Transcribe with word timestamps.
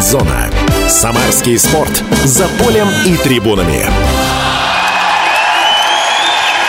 Фанзона. 0.00 0.50
Самарский 0.88 1.58
спорт. 1.58 2.02
За 2.24 2.48
полем 2.58 2.88
и 3.04 3.18
трибунами. 3.18 3.86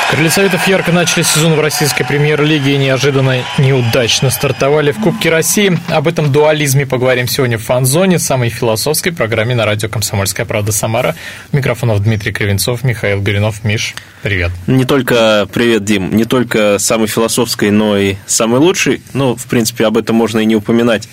Крылья 0.10 0.30
Советов 0.30 0.68
ярко 0.68 0.92
начали 0.92 1.24
сезон 1.24 1.54
в 1.54 1.62
российской 1.62 2.04
премьер-лиге 2.04 2.74
и 2.74 2.78
неожиданно 2.78 3.38
неудачно 3.58 4.32
стартовали 4.32 4.92
в 4.92 5.00
Кубке 5.00 5.30
России. 5.30 5.80
Об 5.88 6.10
этом 6.10 6.30
дуализме 6.30 6.86
поговорим 6.86 7.30
сегодня 7.30 7.58
в 7.58 7.64
фан-зоне, 7.64 8.20
самой 8.20 8.50
философской 8.50 9.14
программе 9.14 9.56
на 9.56 9.66
радио 9.66 9.88
«Комсомольская 9.88 10.46
правда» 10.46 10.74
Самара. 10.74 11.16
Микрофонов 11.54 12.04
Дмитрий 12.04 12.34
Кривенцов, 12.34 12.84
Михаил 12.84 13.22
Горинов. 13.22 13.64
Миш, 13.64 13.96
привет. 14.22 14.52
Не 14.68 14.84
только, 14.84 15.48
привет, 15.54 15.86
Дим, 15.86 16.14
не 16.14 16.26
только 16.26 16.80
самой 16.80 17.08
философской, 17.08 17.72
но 17.72 17.98
и 17.98 18.16
самой 18.26 18.60
лучшей. 18.60 19.02
Ну, 19.14 19.38
в 19.38 19.46
принципе, 19.46 19.86
об 19.86 19.96
этом 19.96 20.18
можно 20.18 20.40
и 20.40 20.46
не 20.46 20.58
упоминать. 20.58 21.08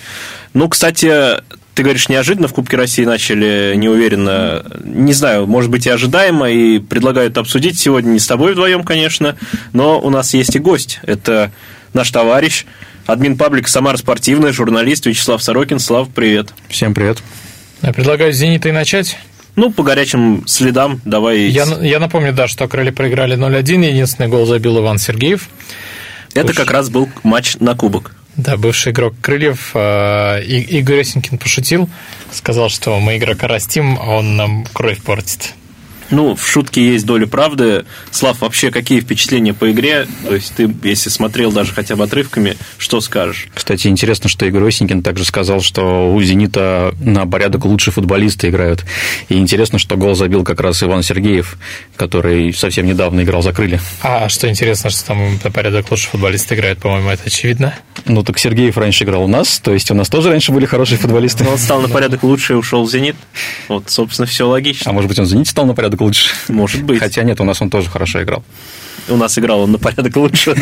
Ну, 0.53 0.67
кстати, 0.67 1.39
ты 1.79 1.83
говоришь, 1.83 2.09
неожиданно 2.09 2.49
в 2.49 2.53
Кубке 2.53 2.75
России 2.75 3.05
начали 3.05 3.73
неуверенно. 3.77 4.65
Не 4.83 5.13
знаю, 5.13 5.47
может 5.47 5.71
быть 5.71 5.85
и 5.85 5.89
ожидаемо, 5.89 6.51
и 6.51 6.77
предлагают 6.79 7.37
обсудить 7.37 7.79
сегодня 7.79 8.09
не 8.09 8.19
с 8.19 8.27
тобой 8.27 8.51
вдвоем, 8.51 8.83
конечно, 8.83 9.37
но 9.71 9.97
у 9.97 10.09
нас 10.09 10.33
есть 10.33 10.53
и 10.57 10.59
гость. 10.59 10.99
Это 11.03 11.53
наш 11.93 12.11
товарищ, 12.11 12.65
админ 13.05 13.37
паблика 13.37 13.69
«Самара 13.69 13.95
спортивная», 13.95 14.51
журналист 14.51 15.05
Вячеслав 15.05 15.41
Сорокин. 15.41 15.79
Слав, 15.79 16.09
привет. 16.09 16.53
Всем 16.67 16.93
привет. 16.93 17.19
Я 17.81 17.93
предлагаю 17.93 18.33
с 18.33 18.35
«Зенита» 18.35 18.67
и 18.67 18.73
начать. 18.73 19.17
Ну, 19.55 19.71
по 19.71 19.83
горячим 19.83 20.43
следам 20.47 20.99
давай... 21.05 21.43
Я, 21.43 21.63
я 21.63 21.99
напомню, 21.99 22.33
да, 22.33 22.49
что 22.49 22.67
крылья 22.67 22.91
проиграли 22.91 23.37
0-1, 23.37 23.87
единственный 23.87 24.27
гол 24.27 24.45
забил 24.45 24.79
Иван 24.79 24.97
Сергеев. 24.97 25.47
Это 26.33 26.51
Уж... 26.51 26.57
как 26.57 26.71
раз 26.71 26.89
был 26.89 27.07
матч 27.23 27.55
на 27.61 27.73
кубок. 27.73 28.11
Да, 28.39 28.55
бывший 28.55 28.93
игрок 28.93 29.15
Крыльев 29.21 29.71
э, 29.73 30.41
Игорь 30.45 31.01
Осенькин 31.01 31.37
пошутил, 31.37 31.89
сказал, 32.31 32.69
что 32.69 32.97
мы 32.97 33.17
игрока 33.17 33.49
растим, 33.49 33.97
а 33.99 34.15
он 34.15 34.37
нам 34.37 34.65
кровь 34.71 35.03
портит. 35.03 35.55
Ну, 36.11 36.35
в 36.35 36.47
шутке 36.47 36.93
есть 36.93 37.05
доля 37.05 37.27
правды. 37.27 37.85
Слав, 38.11 38.41
вообще 38.41 38.71
какие 38.71 38.99
впечатления 38.99 39.53
по 39.53 39.71
игре? 39.71 40.07
То 40.27 40.35
есть 40.35 40.53
ты, 40.55 40.73
если 40.83 41.09
смотрел 41.09 41.51
даже 41.51 41.73
хотя 41.73 41.95
бы 41.95 42.03
отрывками, 42.03 42.57
что 42.77 43.01
скажешь? 43.01 43.47
Кстати, 43.53 43.87
интересно, 43.87 44.29
что 44.29 44.45
Игорь 44.45 44.67
Осенькин 44.67 45.03
также 45.03 45.25
сказал, 45.25 45.61
что 45.61 46.13
у 46.13 46.21
«Зенита» 46.21 46.93
на 46.99 47.25
порядок 47.25 47.65
лучше 47.65 47.91
футболисты 47.91 48.49
играют. 48.49 48.85
И 49.29 49.35
интересно, 49.35 49.79
что 49.79 49.95
гол 49.97 50.15
забил 50.15 50.43
как 50.43 50.59
раз 50.59 50.81
Иван 50.83 51.03
Сергеев, 51.03 51.57
который 51.95 52.53
совсем 52.53 52.85
недавно 52.85 53.21
играл 53.21 53.41
за 53.41 53.53
крылья. 53.53 53.79
А 54.01 54.29
что 54.29 54.49
интересно, 54.49 54.89
что 54.89 55.05
там 55.07 55.39
на 55.43 55.51
порядок 55.51 55.91
лучше 55.91 56.07
футболисты 56.09 56.55
играют, 56.55 56.79
по-моему, 56.79 57.09
это 57.09 57.23
очевидно. 57.25 57.75
Ну, 58.05 58.23
так 58.23 58.39
Сергеев 58.39 58.77
раньше 58.77 59.03
играл 59.03 59.23
у 59.23 59.27
нас, 59.27 59.59
то 59.59 59.73
есть 59.73 59.91
у 59.91 59.93
нас 59.93 60.09
тоже 60.09 60.29
раньше 60.29 60.51
были 60.51 60.65
хорошие 60.65 60.97
футболисты. 60.97 61.43
Но 61.43 61.51
он 61.51 61.57
стал 61.57 61.81
на 61.81 61.89
порядок 61.89 62.23
лучше 62.23 62.53
и 62.53 62.55
ушел 62.55 62.83
в 62.83 62.91
«Зенит». 62.91 63.15
Вот, 63.67 63.89
собственно, 63.89 64.25
все 64.25 64.47
логично. 64.47 64.89
А 64.89 64.93
может 64.93 65.09
быть, 65.09 65.19
он 65.19 65.25
в 65.25 65.29
«Зените» 65.29 65.51
стал 65.51 65.65
на 65.65 65.73
порядок 65.73 65.98
порядок 65.99 66.01
лучше. 66.01 66.33
Может 66.47 66.83
быть. 66.83 66.99
Хотя 66.99 67.23
нет, 67.23 67.39
у 67.41 67.43
нас 67.43 67.61
он 67.61 67.69
тоже 67.69 67.89
хорошо 67.89 68.23
играл. 68.23 68.43
У 69.07 69.15
нас 69.15 69.37
играл 69.39 69.61
он 69.61 69.71
на 69.71 69.79
порядок 69.79 70.15
лучше, 70.17 70.53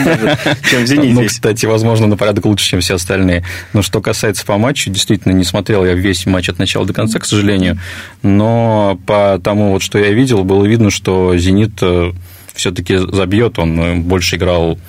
чем 0.69 0.83
в 0.83 0.87
«Зените». 0.87 1.13
Ну, 1.13 1.25
кстати, 1.25 1.65
возможно, 1.65 2.07
на 2.07 2.15
порядок 2.15 2.45
лучше, 2.45 2.65
чем 2.65 2.79
все 2.79 2.95
остальные. 2.95 3.43
Но 3.73 3.81
что 3.81 3.99
касается 3.99 4.45
по 4.45 4.57
матчу, 4.57 4.89
действительно, 4.89 5.33
не 5.33 5.43
смотрел 5.43 5.85
я 5.85 5.93
весь 5.93 6.25
матч 6.25 6.49
от 6.49 6.59
начала 6.59 6.85
до 6.85 6.93
конца, 6.93 7.19
к 7.19 7.25
сожалению. 7.25 7.77
Но 8.21 8.99
по 9.05 9.39
тому, 9.43 9.73
вот, 9.73 9.81
что 9.81 9.99
я 9.99 10.11
видел, 10.11 10.43
было 10.43 10.65
видно, 10.65 10.91
что 10.91 11.35
«Зенит» 11.37 11.73
э, 11.81 12.11
все-таки 12.53 12.97
забьет. 12.97 13.59
Он 13.59 13.79
э, 13.79 13.95
больше 13.95 14.37
играл 14.37 14.79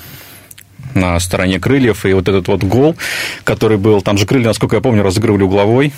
на 0.95 1.19
стороне 1.19 1.59
крыльев, 1.59 2.07
и 2.07 2.13
вот 2.13 2.29
этот 2.29 2.47
вот 2.49 2.63
гол, 2.63 2.97
который 3.45 3.77
был, 3.77 4.03
там 4.03 4.19
же 4.19 4.27
крылья, 4.27 4.49
насколько 4.49 4.77
я 4.77 4.83
помню, 4.83 5.03
разыгрывали 5.03 5.43
угловой, 5.43 5.93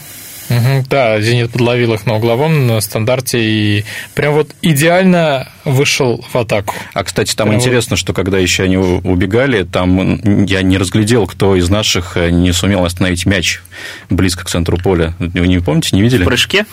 Угу, 0.50 0.86
да, 0.90 1.20
«Зенит» 1.20 1.52
подловил 1.52 1.94
их 1.94 2.06
на 2.06 2.16
угловом, 2.16 2.66
на 2.66 2.80
стандарте, 2.80 3.40
и 3.40 3.84
прям 4.14 4.34
вот 4.34 4.50
идеально 4.62 5.48
вышел 5.64 6.24
в 6.28 6.36
атаку. 6.36 6.74
А, 6.92 7.05
кстати, 7.05 7.36
там 7.36 7.48
прям 7.48 7.61
интересно, 7.61 7.94
вот... 7.94 8.00
что 8.00 8.12
когда 8.12 8.36
еще 8.38 8.64
они 8.64 8.77
убегали, 8.77 9.62
там 9.62 10.44
я 10.46 10.62
не 10.62 10.77
разглядел, 10.77 11.28
кто 11.28 11.55
из 11.55 11.68
наших 11.70 12.16
э, 12.16 12.30
не 12.30 12.50
сумел 12.52 12.84
остановить 12.84 13.27
мяч 13.27 13.62
близко 14.10 14.44
к 14.44 14.48
центру 14.48 14.77
поля. 14.77 15.14
Вы 15.20 15.46
не 15.46 15.60
помните, 15.60 15.94
не 15.94 16.02
видели? 16.02 16.24
В 16.24 16.27
прыжке? 16.27 16.66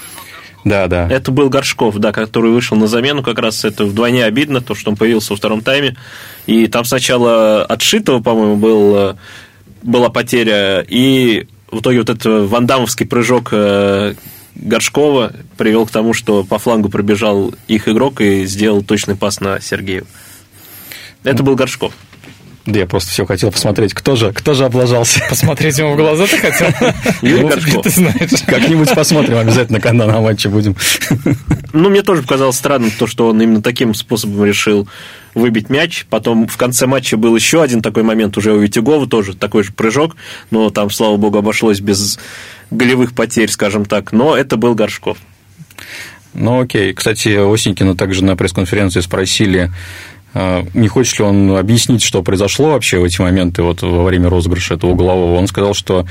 Да, 0.66 0.88
да. 0.88 1.08
Это 1.10 1.32
был 1.32 1.50
Горшков, 1.50 1.96
да, 1.98 2.12
который 2.12 2.52
вышел 2.52 2.76
на 2.76 2.88
замену. 2.88 3.22
Как 3.22 3.38
раз 3.40 3.64
это 3.64 3.86
вдвойне 3.86 4.26
обидно, 4.26 4.60
то, 4.60 4.74
что 4.74 4.90
он 4.90 4.98
появился 4.98 5.34
во 5.34 5.38
втором 5.38 5.62
тайме. 5.62 5.96
И 6.48 6.68
там 6.68 6.84
сначала 6.84 7.64
отшитого, 7.64 8.22
по-моему, 8.22 8.58
был, 8.58 8.98
э, 8.98 9.16
была 9.84 10.10
потеря, 10.10 10.84
и 10.88 11.48
в 11.72 11.80
итоге 11.80 12.00
вот 12.00 12.10
этот 12.10 12.50
вандамовский 12.50 13.06
прыжок 13.06 13.50
э, 13.52 14.16
Горшкова 14.56 15.34
привел 15.58 15.86
к 15.86 15.92
тому, 15.92 16.14
что 16.14 16.44
по 16.44 16.60
флангу 16.60 16.90
пробежал 16.90 17.54
их 17.68 17.88
игрок 17.88 18.22
и 18.22 18.46
сделал 18.46 18.84
точный 18.84 19.16
пас 19.16 19.40
на 19.40 19.60
Сергею. 19.60 20.08
Это 21.24 21.44
был 21.44 21.56
Горшков. 21.56 21.94
Да 22.66 22.80
я 22.80 22.86
просто 22.86 23.12
все 23.12 23.26
хотел 23.26 23.50
посмотреть, 23.50 23.94
кто 23.94 24.18
же, 24.18 24.34
кто 24.34 24.54
же 24.54 24.66
облажался. 24.66 25.22
Посмотреть 25.30 25.78
ему 25.78 25.94
в 25.94 25.96
глаза 25.96 26.28
ты 26.28 26.38
хотел? 26.38 26.68
Юрий 27.22 27.48
Горшков. 27.48 27.84
Ты 27.84 27.90
знаешь. 27.90 28.44
Как-нибудь 28.46 28.94
посмотрим 28.94 29.38
обязательно, 29.38 29.80
когда 29.80 30.06
на 30.06 30.20
матче 30.20 30.50
будем. 30.50 30.76
Ну, 31.72 31.90
мне 31.90 32.02
тоже 32.02 32.24
показалось 32.24 32.58
странным 32.58 32.92
то, 32.92 33.08
что 33.08 33.30
он 33.30 33.42
именно 33.42 33.62
таким 33.62 33.94
способом 33.94 34.44
решил 34.44 34.88
выбить 35.38 35.70
мяч. 35.70 36.06
Потом 36.10 36.48
в 36.48 36.58
конце 36.58 36.88
матча 36.88 37.18
был 37.18 37.36
еще 37.36 37.62
один 37.62 37.82
такой 37.82 38.04
момент 38.04 38.38
уже 38.38 38.54
у 38.54 38.60
Витягова, 38.60 39.08
тоже 39.08 39.36
такой 39.36 39.64
же 39.64 39.72
прыжок, 39.72 40.16
но 40.52 40.70
там, 40.70 40.90
слава 40.90 41.18
богу, 41.18 41.38
обошлось 41.38 41.80
без 41.80 42.20
голевых 42.72 43.14
потерь, 43.14 43.50
скажем 43.50 43.86
так. 43.86 44.12
Но 44.12 44.36
это 44.36 44.58
был 44.58 44.76
Горшков. 44.76 45.18
Ну, 46.34 46.62
окей. 46.62 46.94
Кстати, 46.94 47.30
Осенькина 47.30 47.96
также 47.96 48.24
на 48.24 48.36
пресс-конференции 48.36 49.00
спросили, 49.00 49.72
а, 50.34 50.66
не 50.74 50.88
хочет 50.88 51.20
ли 51.20 51.26
он 51.26 51.58
объяснить, 51.58 52.04
что 52.04 52.22
произошло 52.22 52.72
вообще 52.72 53.00
в 53.00 53.04
эти 53.04 53.22
моменты 53.22 53.64
вот 53.64 53.82
во 53.82 54.04
время 54.04 54.30
розыгрыша 54.30 54.76
этого 54.76 54.92
углового. 54.92 55.38
Он 55.38 55.48
сказал, 55.48 55.74
что 55.74 56.06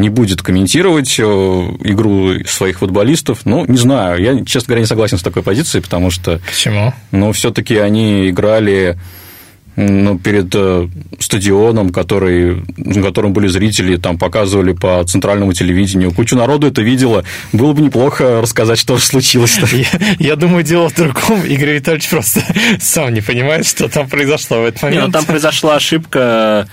не 0.00 0.08
будет 0.08 0.42
комментировать 0.42 1.18
э, 1.18 1.22
игру 1.22 2.44
своих 2.46 2.78
футболистов. 2.80 3.40
Ну, 3.44 3.64
не 3.66 3.76
знаю, 3.76 4.20
я, 4.20 4.44
честно 4.44 4.68
говоря, 4.68 4.80
не 4.80 4.86
согласен 4.86 5.18
с 5.18 5.22
такой 5.22 5.42
позицией, 5.42 5.82
потому 5.82 6.10
что... 6.10 6.40
Почему? 6.46 6.92
Ну, 7.12 7.32
все 7.32 7.50
таки 7.50 7.76
они 7.76 8.30
играли 8.30 8.98
ну, 9.76 10.18
перед 10.18 10.54
э, 10.54 10.88
стадионом, 11.18 11.90
который, 11.90 12.62
на 12.76 13.02
котором 13.02 13.32
были 13.32 13.46
зрители, 13.46 13.96
там 13.96 14.18
показывали 14.18 14.72
по 14.72 15.02
центральному 15.04 15.52
телевидению. 15.52 16.12
Кучу 16.12 16.36
народу 16.36 16.66
это 16.66 16.82
видела. 16.82 17.24
Было 17.52 17.72
бы 17.72 17.82
неплохо 17.82 18.40
рассказать, 18.40 18.78
что 18.78 18.96
же 18.96 19.04
случилось. 19.04 19.58
Я, 19.72 19.86
я 20.18 20.36
думаю, 20.36 20.64
дело 20.64 20.88
в 20.88 20.94
другом. 20.94 21.44
Игорь 21.44 21.74
Витальевич 21.74 22.08
просто 22.08 22.42
сам 22.80 23.14
не 23.14 23.20
понимает, 23.20 23.66
что 23.66 23.88
там 23.88 24.08
произошло 24.08 24.62
в 24.62 24.64
этот 24.64 24.82
момент. 24.82 25.00
Не, 25.00 25.06
ну, 25.06 25.12
там 25.12 25.24
произошла 25.24 25.76
ошибка 25.76 26.68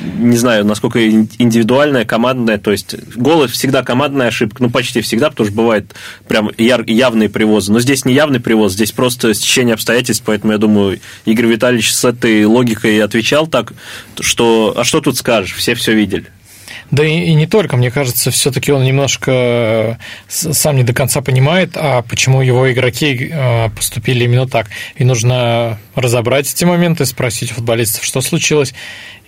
не 0.00 0.36
знаю, 0.36 0.64
насколько 0.64 1.08
индивидуальная, 1.08 2.04
командная, 2.04 2.58
то 2.58 2.70
есть 2.70 2.94
гол 3.16 3.46
всегда 3.46 3.82
командная 3.82 4.28
ошибка, 4.28 4.62
ну 4.62 4.70
почти 4.70 5.00
всегда, 5.00 5.30
потому 5.30 5.46
что 5.46 5.56
бывает 5.56 5.94
прям 6.28 6.50
яр, 6.58 6.84
явные 6.86 7.28
привозы, 7.28 7.72
но 7.72 7.80
здесь 7.80 8.04
не 8.04 8.14
явный 8.14 8.40
привоз, 8.40 8.72
здесь 8.72 8.92
просто 8.92 9.34
стечение 9.34 9.74
обстоятельств, 9.74 10.22
поэтому 10.26 10.52
я 10.52 10.58
думаю, 10.58 11.00
Игорь 11.24 11.46
Витальевич 11.46 11.92
с 11.92 12.04
этой 12.04 12.44
логикой 12.44 13.02
отвечал 13.02 13.46
так, 13.46 13.72
что, 14.20 14.74
а 14.76 14.84
что 14.84 15.00
тут 15.00 15.16
скажешь, 15.16 15.54
все 15.54 15.74
все 15.74 15.94
видели. 15.94 16.26
Да 16.90 17.04
и, 17.04 17.20
и 17.20 17.34
не 17.34 17.46
только, 17.46 17.76
мне 17.76 17.90
кажется, 17.90 18.30
все-таки 18.30 18.72
он 18.72 18.84
немножко 18.84 19.30
э, 19.30 19.94
сам 20.28 20.76
не 20.76 20.82
до 20.82 20.92
конца 20.92 21.20
понимает, 21.20 21.72
а 21.76 22.02
почему 22.02 22.42
его 22.42 22.70
игроки 22.72 23.30
э, 23.30 23.70
поступили 23.70 24.24
именно 24.24 24.48
так. 24.48 24.68
И 24.96 25.04
нужно 25.04 25.78
разобрать 25.94 26.52
эти 26.52 26.64
моменты, 26.64 27.06
спросить 27.06 27.52
у 27.52 27.54
футболистов, 27.54 28.04
что 28.04 28.20
случилось, 28.20 28.74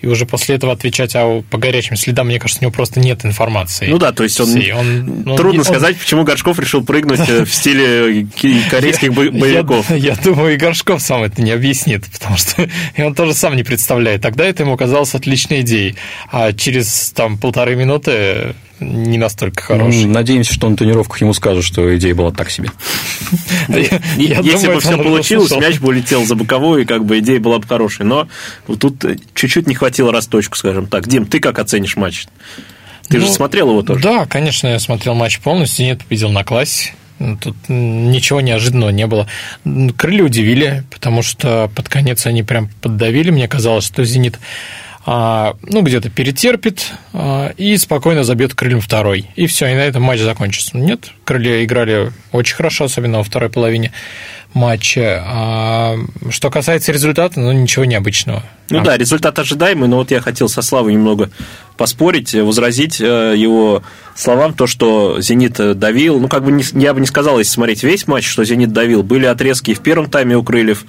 и 0.03 0.07
уже 0.07 0.25
после 0.25 0.55
этого 0.55 0.73
отвечать, 0.73 1.13
а 1.15 1.41
по 1.49 1.57
горячим 1.57 1.95
следам, 1.95 2.27
мне 2.27 2.37
кажется, 2.37 2.59
у 2.61 2.65
него 2.65 2.73
просто 2.73 2.99
нет 2.99 3.25
информации. 3.25 3.87
Ну 3.87 3.97
да, 3.97 4.11
то 4.11 4.23
есть 4.23 4.37
он, 4.41 4.49
он 4.75 5.23
ну, 5.23 5.35
трудно 5.37 5.61
он, 5.61 5.65
сказать, 5.65 5.97
почему 5.97 6.25
Горшков 6.25 6.59
решил 6.59 6.83
прыгнуть 6.83 7.21
э, 7.29 7.45
в 7.45 7.53
стиле 7.53 8.27
корейских 8.69 9.13
боевиков. 9.13 9.89
Я, 9.91 9.95
я 9.95 10.15
думаю, 10.17 10.55
и 10.55 10.57
Горшков 10.57 11.01
сам 11.01 11.23
это 11.23 11.41
не 11.41 11.51
объяснит, 11.51 12.05
потому 12.11 12.35
что 12.35 12.67
и 12.97 13.01
он 13.01 13.15
тоже 13.15 13.33
сам 13.33 13.55
не 13.55 13.63
представляет. 13.63 14.21
Тогда 14.21 14.45
это 14.45 14.63
ему 14.63 14.75
казалось 14.75 15.15
отличной 15.15 15.61
идеей, 15.61 15.95
а 16.29 16.51
через 16.51 17.11
там 17.11 17.37
полторы 17.37 17.77
минуты 17.77 18.55
не 18.83 19.17
настолько 19.17 19.63
хороший. 19.63 20.05
Ну, 20.05 20.13
надеемся, 20.13 20.53
что 20.53 20.69
на 20.69 20.77
тренировках 20.77 21.21
ему 21.21 21.33
скажут, 21.33 21.63
что 21.63 21.95
идея 21.97 22.15
была 22.15 22.31
так 22.31 22.49
себе. 22.49 22.69
Если 23.67 24.73
бы 24.73 24.79
все 24.79 24.97
получилось, 24.97 25.51
мяч 25.51 25.79
бы 25.79 25.89
улетел 25.89 26.25
за 26.25 26.35
боковую, 26.35 26.83
и 26.83 26.85
как 26.85 27.05
бы 27.05 27.19
идея 27.19 27.39
была 27.39 27.59
бы 27.59 27.67
хорошей. 27.67 28.05
Но 28.05 28.27
тут 28.79 29.03
чуть-чуть 29.33 29.67
не 29.67 29.75
хватило 29.75 30.11
расточку, 30.11 30.57
скажем 30.57 30.87
так. 30.87 31.07
Дим, 31.07 31.25
ты 31.25 31.39
как 31.39 31.59
оценишь 31.59 31.95
матч? 31.95 32.27
Ты 33.09 33.19
же 33.19 33.27
ну, 33.27 33.33
смотрел 33.33 33.69
его 33.69 33.81
тоже? 33.81 34.01
Да, 34.01 34.25
конечно, 34.25 34.67
я 34.67 34.79
смотрел 34.79 35.13
матч 35.13 35.39
полностью, 35.39 35.85
нет, 35.85 36.01
видел 36.09 36.29
на 36.29 36.43
классе. 36.43 36.93
Тут 37.19 37.55
ничего 37.69 38.41
неожиданного 38.41 38.89
не 38.89 39.07
было. 39.07 39.27
Крылья 39.97 40.23
удивили, 40.23 40.83
потому 40.91 41.21
что 41.21 41.69
под 41.75 41.87
конец 41.89 42.25
они 42.25 42.43
прям 42.43 42.69
поддавили. 42.81 43.29
Мне 43.29 43.47
казалось, 43.47 43.85
что 43.85 44.03
«Зенит» 44.03 44.39
ну, 45.05 45.81
где-то 45.81 46.09
перетерпит 46.09 46.93
а, 47.11 47.53
и 47.57 47.75
спокойно 47.77 48.23
забьет 48.23 48.55
крыльям 48.55 48.79
второй. 48.79 49.29
И 49.35 49.47
все, 49.47 49.67
и 49.67 49.73
на 49.73 49.81
этом 49.81 50.01
матч 50.03 50.21
закончится. 50.21 50.77
Нет, 50.77 51.11
крылья 51.25 51.63
играли 51.63 52.11
очень 52.31 52.55
хорошо, 52.55 52.85
особенно 52.85 53.17
во 53.17 53.23
второй 53.23 53.49
половине 53.49 53.91
матча. 54.53 55.23
А 55.25 55.95
что 56.29 56.49
касается 56.49 56.91
результата, 56.91 57.39
ну, 57.39 57.51
ничего 57.51 57.85
необычного. 57.85 58.43
Ну 58.69 58.79
а... 58.79 58.83
да, 58.83 58.97
результат 58.97 59.37
ожидаемый, 59.39 59.89
но 59.89 59.97
вот 59.97 60.11
я 60.11 60.21
хотел 60.21 60.47
со 60.47 60.61
Славой 60.61 60.93
немного 60.93 61.29
поспорить, 61.77 62.33
возразить 62.33 63.01
э, 63.01 63.33
его 63.35 63.83
словам, 64.15 64.53
то, 64.53 64.67
что 64.67 65.19
«Зенит» 65.19 65.77
давил, 65.77 66.19
ну, 66.19 66.27
как 66.27 66.43
бы 66.43 66.51
не, 66.51 66.63
я 66.79 66.93
бы 66.93 66.99
не 66.99 67.07
сказал, 67.07 67.39
если 67.39 67.51
смотреть 67.51 67.83
весь 67.83 68.07
матч, 68.07 68.27
что 68.27 68.45
«Зенит» 68.45 68.71
давил. 68.71 69.03
Были 69.03 69.25
отрезки 69.25 69.73
в 69.73 69.79
первом 69.79 70.09
тайме 70.09 70.37
у 70.37 70.43
Крыльев, 70.43 70.85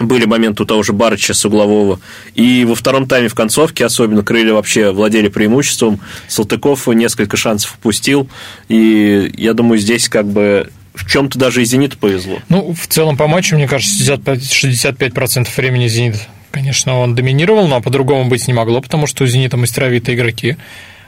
были 0.00 0.24
моменты 0.24 0.62
у 0.62 0.66
того 0.66 0.82
же 0.82 0.92
Барыча 0.92 1.34
с 1.34 1.44
углового. 1.44 2.00
И 2.34 2.64
во 2.64 2.74
втором 2.74 3.06
тайме 3.06 3.28
в 3.28 3.34
концовке, 3.34 3.84
особенно 3.84 4.22
крылья 4.22 4.52
вообще 4.52 4.90
владели 4.90 5.28
преимуществом. 5.28 6.00
Салтыков 6.28 6.86
несколько 6.88 7.36
шансов 7.36 7.74
упустил. 7.78 8.28
И 8.68 9.32
я 9.36 9.54
думаю, 9.54 9.78
здесь 9.78 10.08
как 10.08 10.26
бы 10.26 10.70
в 10.94 11.08
чем-то 11.08 11.38
даже 11.38 11.62
и 11.62 11.64
«Зениту» 11.64 11.96
повезло. 11.98 12.38
Ну, 12.48 12.74
в 12.74 12.86
целом 12.88 13.16
по 13.16 13.28
матчу, 13.28 13.54
мне 13.54 13.68
кажется, 13.68 14.14
65%, 14.14 14.40
65% 14.40 15.48
времени 15.56 15.86
«Зенит», 15.86 16.16
конечно, 16.50 16.98
он 16.98 17.14
доминировал, 17.14 17.68
но 17.68 17.80
по-другому 17.80 18.28
быть 18.28 18.48
не 18.48 18.54
могло, 18.54 18.80
потому 18.80 19.06
что 19.06 19.24
у 19.24 19.26
«Зенита» 19.26 19.56
мастеровитые 19.56 20.16
игроки. 20.16 20.56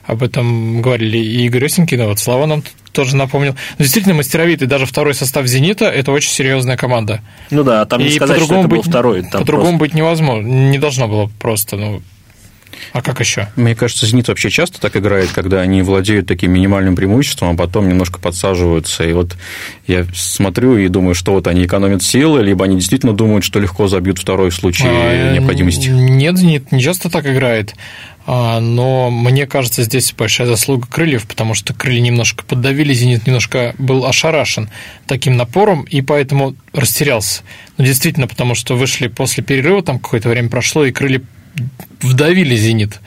Об 0.04 0.22
этом 0.22 0.82
говорили 0.82 1.18
и 1.18 1.46
Игорь 1.46 1.66
Осенькин, 1.66 2.04
вот 2.04 2.18
Слава 2.18 2.46
нам 2.46 2.62
тоже 2.92 3.16
напомнил. 3.16 3.54
Но 3.78 3.84
действительно, 3.84 4.14
мастеровитый, 4.14 4.66
даже 4.66 4.86
второй 4.86 5.14
состав 5.14 5.46
«Зенита»– 5.46 5.84
это 5.86 6.10
очень 6.12 6.30
серьезная 6.30 6.76
команда. 6.76 7.20
Ну 7.50 7.62
да, 7.62 7.84
там 7.86 8.00
не 8.00 8.08
и 8.08 8.10
сказать, 8.16 8.42
что 8.42 8.58
это 8.58 8.68
был 8.68 8.82
второй. 8.82 9.22
По-другому 9.22 9.78
просто... 9.78 9.78
быть 9.78 9.94
невозможно, 9.94 10.46
не 10.46 10.78
должно 10.78 11.06
было 11.06 11.30
просто, 11.38 11.76
ну, 11.76 12.02
а 12.92 13.02
как 13.02 13.20
еще? 13.20 13.48
Мне 13.56 13.74
кажется, 13.74 14.06
«Зенит» 14.06 14.28
вообще 14.28 14.50
часто 14.50 14.80
так 14.80 14.96
играет, 14.96 15.30
когда 15.32 15.60
они 15.60 15.82
владеют 15.82 16.26
таким 16.26 16.52
минимальным 16.52 16.96
преимуществом, 16.96 17.50
а 17.50 17.56
потом 17.56 17.88
немножко 17.88 18.18
подсаживаются. 18.18 19.04
И 19.04 19.12
вот 19.12 19.36
я 19.86 20.06
смотрю 20.14 20.76
и 20.76 20.88
думаю, 20.88 21.14
что 21.14 21.32
вот 21.32 21.46
они 21.46 21.64
экономят 21.64 22.02
силы, 22.02 22.42
либо 22.42 22.64
они 22.64 22.76
действительно 22.76 23.12
думают, 23.12 23.44
что 23.44 23.60
легко 23.60 23.86
забьют 23.86 24.18
второй 24.18 24.50
в 24.50 24.54
случае 24.54 24.90
а, 24.90 25.32
необходимости. 25.34 25.88
Нет, 25.88 26.36
«Зенит» 26.36 26.72
не 26.72 26.80
часто 26.80 27.10
так 27.10 27.26
играет. 27.26 27.74
А, 28.26 28.60
но 28.60 29.10
мне 29.10 29.46
кажется, 29.46 29.82
здесь 29.82 30.12
большая 30.12 30.46
заслуга 30.46 30.86
крыльев, 30.86 31.26
потому 31.26 31.54
что 31.54 31.72
крылья 31.72 32.00
немножко 32.00 32.44
поддавили, 32.44 32.92
«Зенит» 32.92 33.26
немножко 33.26 33.74
был 33.78 34.04
ошарашен 34.04 34.68
таким 35.06 35.36
напором, 35.36 35.84
и 35.84 36.02
поэтому 36.02 36.54
растерялся. 36.72 37.42
Но 37.76 37.84
действительно, 37.84 38.28
потому 38.28 38.54
что 38.54 38.76
вышли 38.76 39.08
после 39.08 39.42
перерыва, 39.42 39.82
там 39.82 39.98
какое-то 39.98 40.28
время 40.28 40.48
прошло, 40.48 40.84
и 40.84 40.92
крылья 40.92 41.22
вдавили 42.00 42.54
«Зенит». 42.56 43.00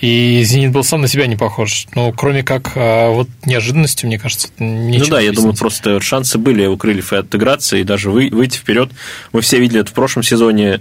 И 0.00 0.42
«Зенит» 0.44 0.72
был 0.72 0.84
сам 0.84 1.02
на 1.02 1.08
себя 1.08 1.26
не 1.26 1.36
похож. 1.36 1.86
Но 1.94 2.12
кроме 2.12 2.42
как 2.42 2.72
а, 2.76 3.10
вот 3.10 3.28
неожиданности, 3.44 4.04
мне 4.04 4.18
кажется, 4.18 4.48
ничего 4.58 5.04
Ну 5.04 5.10
да, 5.10 5.20
я 5.20 5.32
думаю, 5.32 5.54
просто 5.54 6.00
шансы 6.00 6.38
были 6.38 6.66
у 6.66 6.76
Крыльев 6.76 7.12
и 7.12 7.16
отыграться, 7.16 7.76
и 7.76 7.84
даже 7.84 8.10
выйти 8.10 8.58
вперед. 8.58 8.90
Мы 9.32 9.40
все 9.40 9.58
видели 9.58 9.80
это 9.80 9.90
в 9.90 9.94
прошлом 9.94 10.22
сезоне 10.22 10.80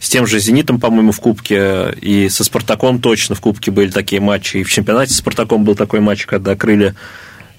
с 0.00 0.08
тем 0.08 0.26
же 0.26 0.40
«Зенитом», 0.40 0.80
по-моему, 0.80 1.12
в 1.12 1.20
Кубке, 1.20 1.92
и 2.00 2.28
со 2.30 2.42
«Спартаком» 2.42 3.00
точно 3.00 3.34
в 3.34 3.40
Кубке 3.40 3.70
были 3.70 3.90
такие 3.90 4.20
матчи. 4.20 4.56
И 4.56 4.62
в 4.62 4.72
чемпионате 4.72 5.12
с 5.12 5.18
«Спартаком» 5.18 5.62
был 5.62 5.76
такой 5.76 6.00
матч, 6.00 6.24
когда 6.24 6.56
крылья 6.56 6.94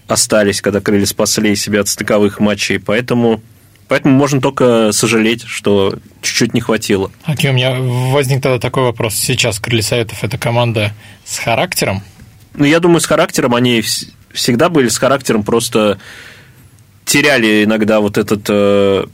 остались, 0.07 0.59
когда 0.61 0.81
крылья 0.81 1.05
спасли 1.05 1.55
себя 1.55 1.81
от 1.81 1.88
стыковых 1.88 2.39
матчей. 2.39 2.79
Поэтому 2.79 3.41
Поэтому 3.88 4.15
можно 4.15 4.39
только 4.39 4.93
сожалеть, 4.93 5.43
что 5.45 5.99
чуть-чуть 6.21 6.53
не 6.53 6.61
хватило. 6.61 7.11
Окей, 7.25 7.51
у 7.51 7.53
меня 7.53 7.75
возник 7.77 8.41
тогда 8.41 8.57
такой 8.57 8.83
вопрос. 8.83 9.15
Сейчас 9.15 9.59
Крылья 9.59 9.81
Советов– 9.81 10.19
это 10.23 10.38
команда 10.38 10.93
с 11.25 11.39
характером? 11.39 12.01
Ну, 12.53 12.63
я 12.63 12.79
думаю, 12.79 13.01
с 13.01 13.05
характером 13.05 13.53
они 13.53 13.83
всегда 14.31 14.69
были 14.69 14.88
с 14.88 14.97
характером, 14.97 15.43
просто 15.43 15.99
теряли 17.03 17.65
иногда 17.65 17.99
вот 17.99 18.17
этот 18.17 18.45
э, 18.47 19.07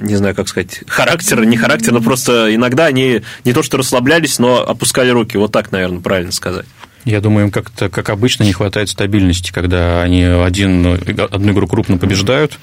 не 0.00 0.16
знаю, 0.16 0.34
как 0.34 0.48
сказать, 0.48 0.82
характер, 0.86 1.44
не 1.44 1.56
характер, 1.56 1.92
но 1.92 2.00
просто 2.00 2.54
иногда 2.54 2.86
они 2.86 3.22
не 3.44 3.52
то 3.52 3.62
что 3.62 3.76
расслаблялись, 3.76 4.38
но 4.38 4.66
опускали 4.66 5.10
руки. 5.10 5.36
Вот 5.36 5.52
так, 5.52 5.72
наверное, 5.72 6.00
правильно 6.00 6.32
сказать. 6.32 6.66
Я 7.04 7.20
думаю, 7.20 7.46
им 7.46 7.50
как-то, 7.50 7.88
как 7.88 8.10
обычно, 8.10 8.44
не 8.44 8.52
хватает 8.52 8.88
стабильности, 8.88 9.52
когда 9.52 10.02
они 10.02 10.22
один, 10.22 10.86
одну 10.86 11.52
игру 11.52 11.66
крупно 11.66 11.96
побеждают, 11.96 12.58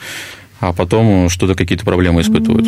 а 0.59 0.73
потом 0.73 1.29
что-то 1.29 1.55
какие-то 1.55 1.85
проблемы 1.85 2.21
испытывают. 2.21 2.67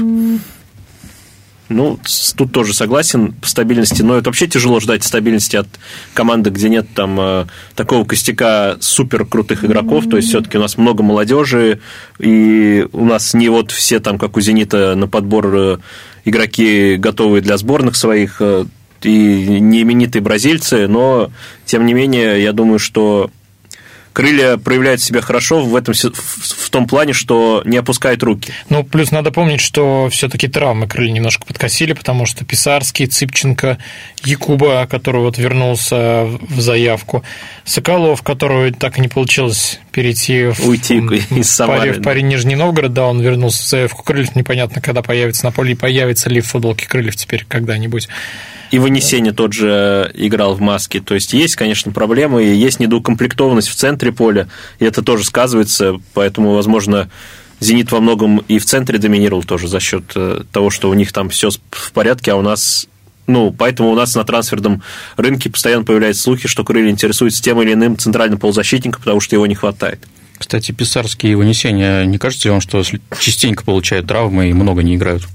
Ну, 1.69 1.99
тут 2.35 2.51
тоже 2.51 2.73
согласен 2.73 3.33
по 3.33 3.47
стабильности, 3.47 4.01
но 4.01 4.17
это 4.17 4.29
вообще 4.29 4.47
тяжело 4.47 4.79
ждать 4.79 5.03
стабильности 5.03 5.55
от 5.55 5.67
команды, 6.15 6.49
где 6.49 6.67
нет 6.67 6.87
там 6.95 7.19
э, 7.19 7.45
такого 7.75 8.05
костяка 8.05 8.77
супер 8.79 9.25
крутых 9.25 9.63
игроков. 9.63 10.09
То 10.09 10.17
есть 10.17 10.29
все-таки 10.29 10.57
у 10.57 10.61
нас 10.61 10.77
много 10.77 11.03
молодежи, 11.03 11.79
и 12.17 12.87
у 12.91 13.05
нас 13.05 13.35
не 13.35 13.49
вот 13.49 13.69
все 13.71 13.99
там, 13.99 14.17
как 14.17 14.35
у 14.35 14.41
Зенита, 14.41 14.95
на 14.95 15.07
подбор 15.07 15.53
э, 15.53 15.77
игроки 16.25 16.95
готовые 16.95 17.41
для 17.41 17.55
сборных 17.57 17.95
своих, 17.95 18.37
э, 18.41 18.65
и 19.03 19.59
не 19.59 19.83
именитые 19.83 20.21
бразильцы, 20.21 20.87
но 20.87 21.31
тем 21.65 21.85
не 21.85 21.93
менее, 21.93 22.41
я 22.43 22.51
думаю, 22.51 22.79
что 22.79 23.31
крылья 24.13 24.57
проявляют 24.57 25.01
себя 25.01 25.21
хорошо 25.21 25.61
в, 25.61 25.75
этом, 25.75 25.93
в 25.93 26.69
том 26.69 26.87
плане, 26.87 27.13
что 27.13 27.61
не 27.65 27.77
опускают 27.77 28.23
руки. 28.23 28.53
Ну, 28.69 28.83
плюс 28.83 29.11
надо 29.11 29.31
помнить, 29.31 29.61
что 29.61 30.09
все-таки 30.09 30.47
травмы 30.47 30.87
крылья 30.87 31.11
немножко 31.11 31.45
подкосили, 31.45 31.93
потому 31.93 32.25
что 32.25 32.45
Писарский, 32.45 33.05
Цыпченко, 33.05 33.77
Якуба, 34.23 34.87
который 34.89 35.21
вот 35.21 35.37
вернулся 35.37 36.25
в 36.25 36.59
заявку, 36.59 37.23
Соколов, 37.65 38.21
которого 38.21 38.71
так 38.71 38.97
и 38.97 39.01
не 39.01 39.07
получилось 39.07 39.79
перейти 39.91 40.45
в, 40.47 40.67
Уйти 40.67 40.97
из 40.97 41.49
Самары, 41.49 41.79
паре, 41.79 41.91
в 41.93 42.01
паре 42.01 42.21
Нижний 42.21 42.55
Новгород, 42.55 42.93
да, 42.93 43.07
он 43.07 43.21
вернулся 43.21 43.63
в 43.63 43.67
заявку 43.67 44.03
крыльев, 44.03 44.35
непонятно, 44.35 44.81
когда 44.81 45.01
появится 45.01 45.45
на 45.45 45.51
поле, 45.51 45.73
и 45.73 45.75
появится 45.75 46.29
ли 46.29 46.41
в 46.41 46.47
футболке 46.47 46.87
крыльев 46.87 47.15
теперь 47.15 47.45
когда-нибудь. 47.47 48.07
И 48.71 48.79
вынесение 48.79 49.33
тот 49.33 49.53
же 49.53 50.11
играл 50.13 50.53
в 50.55 50.61
маске. 50.61 50.99
То 51.01 51.15
есть 51.15 51.33
есть, 51.33 51.55
конечно, 51.55 51.91
проблемы, 51.91 52.43
и 52.43 52.55
есть 52.55 52.79
недоукомплектованность 52.79 53.67
в 53.67 53.75
центре 53.75 54.11
поля, 54.11 54.47
и 54.79 54.85
это 54.85 55.01
тоже 55.01 55.25
сказывается, 55.25 55.95
поэтому, 56.13 56.53
возможно, 56.53 57.09
«Зенит» 57.59 57.91
во 57.91 57.99
многом 57.99 58.37
и 58.47 58.59
в 58.59 58.65
центре 58.65 58.99
доминировал 58.99 59.43
тоже 59.43 59.67
за 59.67 59.79
счет 59.79 60.11
э, 60.15 60.43
того, 60.51 60.69
что 60.69 60.89
у 60.89 60.93
них 60.93 61.11
там 61.11 61.29
все 61.29 61.49
в 61.71 61.91
порядке, 61.91 62.31
а 62.31 62.35
у 62.35 62.41
нас 62.41 62.87
ну, 63.27 63.53
поэтому 63.55 63.91
у 63.91 63.95
нас 63.95 64.15
на 64.15 64.23
трансферном 64.23 64.81
рынке 65.15 65.51
постоянно 65.51 65.83
появляются 65.83 66.23
слухи, 66.23 66.47
что 66.47 66.63
крылья 66.63 66.89
интересуются 66.89 67.43
тем 67.43 67.61
или 67.61 67.73
иным 67.73 67.95
центральным 67.95 68.39
полузащитником, 68.39 69.01
потому 69.01 69.19
что 69.19 69.35
его 69.35 69.45
не 69.45 69.53
хватает. 69.53 69.99
Кстати, 70.39 70.71
писарские 70.71 71.37
вынесения, 71.37 72.05
не 72.05 72.17
кажется 72.17 72.47
ли 72.47 72.51
вам, 72.51 72.61
что 72.61 72.81
частенько 73.19 73.63
получают 73.63 74.07
травмы 74.07 74.49
и 74.49 74.53
много 74.53 74.81
не 74.81 74.95
играют? 74.95 75.27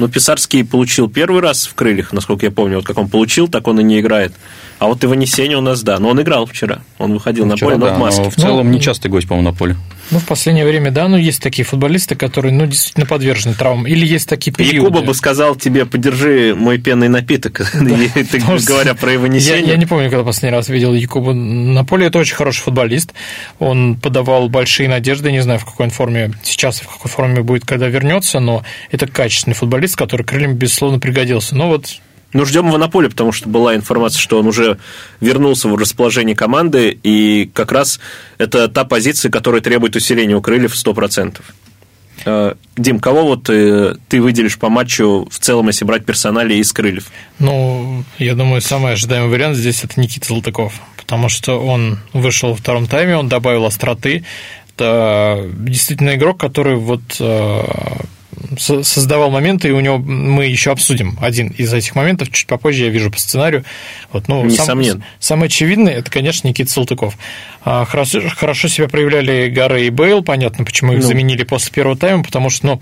Ну, 0.00 0.08
Писарский 0.08 0.64
получил 0.64 1.10
первый 1.10 1.42
раз 1.42 1.66
в 1.66 1.74
крыльях, 1.74 2.14
насколько 2.14 2.46
я 2.46 2.50
помню. 2.50 2.76
Вот 2.76 2.86
как 2.86 2.96
он 2.96 3.06
получил, 3.10 3.48
так 3.48 3.68
он 3.68 3.80
и 3.80 3.82
не 3.82 4.00
играет. 4.00 4.32
А 4.78 4.86
вот 4.86 5.04
Иванесение 5.04 5.58
у 5.58 5.60
нас, 5.60 5.82
да. 5.82 5.98
Но 5.98 6.08
он 6.08 6.22
играл 6.22 6.46
вчера. 6.46 6.80
Он 6.96 7.12
выходил 7.12 7.44
ну, 7.44 7.54
вчера, 7.54 7.72
на 7.72 7.76
поле, 7.76 7.86
да, 7.86 7.92
но 7.92 7.96
в 7.98 8.00
маске. 8.00 8.22
Но 8.22 8.30
в 8.30 8.34
целом 8.34 8.68
ну, 8.68 8.72
нечастый 8.72 9.10
гость, 9.10 9.28
по-моему, 9.28 9.50
на 9.50 9.54
поле. 9.54 9.76
Ну, 10.10 10.18
в 10.18 10.26
последнее 10.26 10.64
время, 10.64 10.90
да, 10.90 11.08
но 11.08 11.16
есть 11.16 11.42
такие 11.42 11.64
футболисты, 11.64 12.16
которые, 12.16 12.52
ну, 12.52 12.66
действительно 12.66 13.06
подвержены 13.06 13.54
травмам. 13.54 13.86
Или 13.86 14.06
есть 14.06 14.28
такие 14.28 14.52
периоды. 14.52 14.76
Якуба 14.76 15.00
бы 15.02 15.14
сказал 15.14 15.54
тебе, 15.56 15.86
подержи 15.86 16.54
мой 16.56 16.78
пенный 16.78 17.08
напиток, 17.08 17.72
говоря 17.74 18.94
про 18.94 19.12
его 19.12 19.26
несение. 19.26 19.68
Я 19.68 19.76
не 19.76 19.86
помню, 19.86 20.10
когда 20.10 20.24
последний 20.24 20.56
раз 20.56 20.68
видел 20.68 20.94
Якуба 20.94 21.32
на 21.32 21.84
поле. 21.84 22.06
Это 22.06 22.18
очень 22.18 22.34
хороший 22.34 22.62
футболист. 22.62 23.12
Он 23.58 23.96
подавал 23.96 24.48
большие 24.48 24.88
надежды, 24.88 25.30
не 25.30 25.42
знаю, 25.42 25.60
в 25.60 25.64
какой 25.64 25.86
он 25.86 25.90
форме 25.90 26.32
сейчас, 26.42 26.80
в 26.80 26.88
какой 26.88 27.10
форме 27.10 27.42
будет, 27.42 27.64
когда 27.64 27.88
вернется, 27.88 28.40
но 28.40 28.64
это 28.90 29.06
качественный 29.06 29.54
футболист, 29.54 29.96
который 29.96 30.26
крыльям, 30.26 30.54
безусловно, 30.54 30.98
пригодился. 30.98 31.54
Но 31.56 31.68
вот 31.68 32.00
ну, 32.32 32.44
ждем 32.44 32.68
его 32.68 32.78
на 32.78 32.88
поле, 32.88 33.08
потому 33.08 33.32
что 33.32 33.48
была 33.48 33.74
информация, 33.74 34.20
что 34.20 34.38
он 34.38 34.46
уже 34.46 34.78
вернулся 35.20 35.68
в 35.68 35.76
расположение 35.76 36.36
команды, 36.36 36.98
и 37.02 37.50
как 37.52 37.72
раз 37.72 38.00
это 38.38 38.68
та 38.68 38.84
позиция, 38.84 39.30
которая 39.30 39.60
требует 39.60 39.96
усиления 39.96 40.36
у 40.36 40.42
крыльев 40.42 40.74
100%. 40.74 41.40
Э, 42.24 42.54
Дим, 42.76 43.00
кого 43.00 43.24
вот 43.24 43.44
ты, 43.44 43.52
э, 43.52 43.94
ты 44.08 44.20
выделишь 44.20 44.58
по 44.58 44.68
матчу 44.68 45.26
в 45.30 45.38
целом, 45.38 45.68
если 45.68 45.84
брать 45.84 46.04
персонали 46.04 46.54
из 46.54 46.72
крыльев? 46.72 47.06
Ну, 47.38 48.04
я 48.18 48.34
думаю, 48.34 48.60
самый 48.60 48.92
ожидаемый 48.92 49.30
вариант 49.30 49.56
здесь 49.56 49.84
это 49.84 49.98
Никита 50.00 50.28
Золотыков, 50.28 50.74
потому 50.96 51.28
что 51.28 51.58
он 51.58 51.98
вышел 52.12 52.50
во 52.50 52.56
втором 52.56 52.86
тайме, 52.86 53.16
он 53.16 53.28
добавил 53.28 53.64
остроты. 53.64 54.24
Это 54.74 55.48
действительно 55.54 56.14
игрок, 56.14 56.38
который 56.38 56.76
вот 56.76 57.02
э, 57.18 57.62
создавал 58.58 59.30
моменты, 59.30 59.68
и 59.68 59.70
у 59.72 59.80
него 59.80 59.98
мы 59.98 60.46
еще 60.46 60.72
обсудим 60.72 61.18
один 61.20 61.48
из 61.48 61.72
этих 61.72 61.94
моментов, 61.94 62.30
чуть 62.30 62.46
попозже 62.46 62.84
я 62.84 62.90
вижу 62.90 63.10
по 63.10 63.18
сценарию. 63.18 63.64
Вот, 64.12 64.28
ну, 64.28 64.44
Несомненно. 64.44 65.00
Сам, 65.00 65.04
самый 65.18 65.46
очевидный 65.46 65.92
это, 65.92 66.10
конечно, 66.10 66.48
Никита 66.48 66.70
Салтыков. 66.70 67.16
А, 67.62 67.84
хорошо, 67.84 68.20
хорошо 68.36 68.68
себя 68.68 68.88
проявляли 68.88 69.48
Гары 69.48 69.86
и 69.86 69.90
Бейл, 69.90 70.22
понятно, 70.22 70.64
почему 70.64 70.92
их 70.92 71.00
ну. 71.00 71.06
заменили 71.06 71.44
после 71.44 71.72
первого 71.72 71.96
тайма, 71.96 72.22
потому 72.24 72.50
что, 72.50 72.66
ну, 72.66 72.80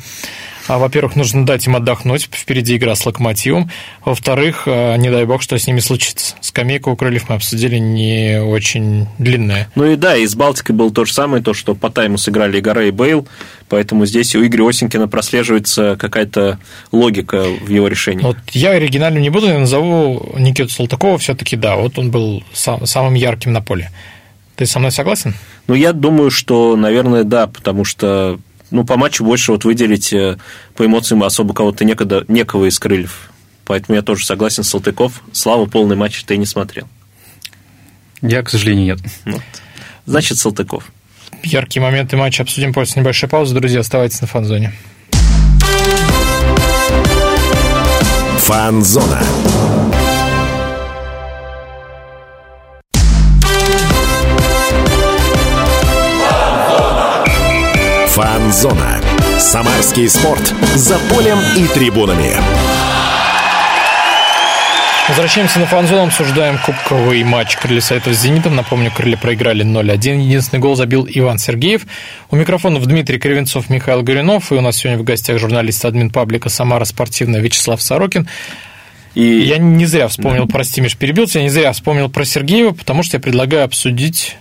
А, 0.68 0.76
во-первых, 0.76 1.16
нужно 1.16 1.46
дать 1.46 1.66
им 1.66 1.76
отдохнуть, 1.76 2.28
впереди 2.30 2.76
игра 2.76 2.94
с 2.94 3.04
Локомотивом. 3.06 3.70
Во-вторых, 4.04 4.64
а, 4.66 4.96
не 4.96 5.10
дай 5.10 5.24
бог, 5.24 5.40
что 5.40 5.58
с 5.58 5.66
ними 5.66 5.80
случится. 5.80 6.36
Скамейка 6.42 6.90
у 6.90 6.96
Крыльев 6.96 7.28
мы 7.30 7.36
обсудили 7.36 7.78
не 7.78 8.40
очень 8.40 9.06
длинная. 9.18 9.70
Ну 9.74 9.86
и 9.86 9.96
да, 9.96 10.16
и 10.16 10.26
с 10.26 10.34
Балтикой 10.34 10.76
было 10.76 10.92
то 10.92 11.06
же 11.06 11.12
самое, 11.14 11.42
то, 11.42 11.54
что 11.54 11.74
по 11.74 11.88
тайму 11.90 12.18
сыграли 12.18 12.60
Игора 12.60 12.86
и 12.86 12.90
Бейл, 12.90 13.26
поэтому 13.70 14.04
здесь 14.04 14.36
у 14.36 14.44
Игоря 14.44 14.68
Осенькина 14.68 15.08
прослеживается 15.08 15.96
какая-то 15.98 16.58
логика 16.92 17.44
в 17.44 17.70
его 17.70 17.88
решении. 17.88 18.22
Вот 18.22 18.36
я 18.52 18.72
оригинальным 18.72 19.22
не 19.22 19.30
буду, 19.30 19.46
я 19.46 19.58
назову 19.58 20.34
Никиту 20.36 20.68
Салтыкова 20.68 21.16
все-таки, 21.16 21.56
да, 21.56 21.76
вот 21.76 21.98
он 21.98 22.10
был 22.10 22.44
сам, 22.52 22.84
самым 22.84 23.14
ярким 23.14 23.52
на 23.54 23.62
поле. 23.62 23.90
Ты 24.58 24.66
со 24.66 24.80
мной 24.80 24.90
согласен? 24.90 25.34
Ну, 25.68 25.74
я 25.74 25.92
думаю, 25.92 26.32
что, 26.32 26.74
наверное, 26.74 27.22
да, 27.22 27.46
потому 27.46 27.84
что 27.84 28.40
ну, 28.72 28.84
по 28.84 28.96
матчу 28.96 29.24
больше 29.24 29.52
вот 29.52 29.64
выделить 29.64 30.12
э, 30.12 30.36
по 30.74 30.84
эмоциям 30.84 31.22
особо 31.22 31.54
кого-то 31.54 31.84
некогда, 31.84 32.24
некого 32.26 32.68
из 32.68 32.76
крыльев. 32.80 33.30
Поэтому 33.66 33.94
я 33.94 34.02
тоже 34.02 34.26
согласен 34.26 34.64
с 34.64 34.70
Салтыков. 34.70 35.22
Слава, 35.30 35.66
полный 35.66 35.94
матч 35.94 36.24
ты 36.24 36.36
не 36.36 36.44
смотрел. 36.44 36.88
Я, 38.20 38.42
к 38.42 38.50
сожалению, 38.50 38.96
нет. 38.96 38.98
Вот. 39.26 39.42
Значит, 40.06 40.38
Салтыков. 40.38 40.90
Яркие 41.44 41.80
моменты 41.80 42.16
матча 42.16 42.42
обсудим 42.42 42.72
после 42.72 43.00
небольшой 43.00 43.28
паузы. 43.28 43.54
Друзья, 43.54 43.78
оставайтесь 43.78 44.20
на 44.20 44.26
фан-зоне. 44.26 44.72
Фан-зона. 48.38 49.22
Фан-зона. 58.18 59.00
Самарский 59.38 60.08
спорт. 60.08 60.52
За 60.74 60.98
полем 61.08 61.38
и 61.56 61.68
трибунами. 61.68 62.32
Возвращаемся 65.06 65.60
на 65.60 65.66
фан-зону, 65.66 66.08
обсуждаем 66.08 66.58
кубковый 66.58 67.22
матч 67.22 67.56
Крылья 67.56 67.80
Советов 67.80 68.14
с 68.14 68.20
«Зенитом». 68.20 68.56
Напомню, 68.56 68.90
Крылья 68.90 69.16
проиграли 69.16 69.64
0-1. 69.64 70.22
Единственный 70.22 70.58
гол 70.58 70.74
забил 70.74 71.06
Иван 71.08 71.38
Сергеев. 71.38 71.86
У 72.32 72.34
микрофонов 72.34 72.84
Дмитрий 72.86 73.20
Кривенцов, 73.20 73.70
Михаил 73.70 74.02
Горюнов. 74.02 74.50
И 74.50 74.56
у 74.56 74.60
нас 74.62 74.78
сегодня 74.78 74.98
в 74.98 75.04
гостях 75.04 75.38
журналист 75.38 75.84
админ 75.84 76.10
паблика 76.10 76.48
«Самара 76.48 76.86
спортивная» 76.86 77.40
Вячеслав 77.40 77.80
Сорокин. 77.80 78.28
И 79.14 79.22
я 79.22 79.58
не 79.58 79.86
зря 79.86 80.08
вспомнил, 80.08 80.46
да. 80.46 80.52
прости, 80.52 80.80
Миш, 80.80 80.96
перебился, 80.96 81.38
я 81.38 81.44
не 81.44 81.50
зря 81.50 81.70
вспомнил 81.70 82.10
про 82.10 82.24
Сергеева, 82.24 82.72
потому 82.72 83.04
что 83.04 83.18
я 83.18 83.20
предлагаю 83.20 83.62
обсудить 83.62 84.36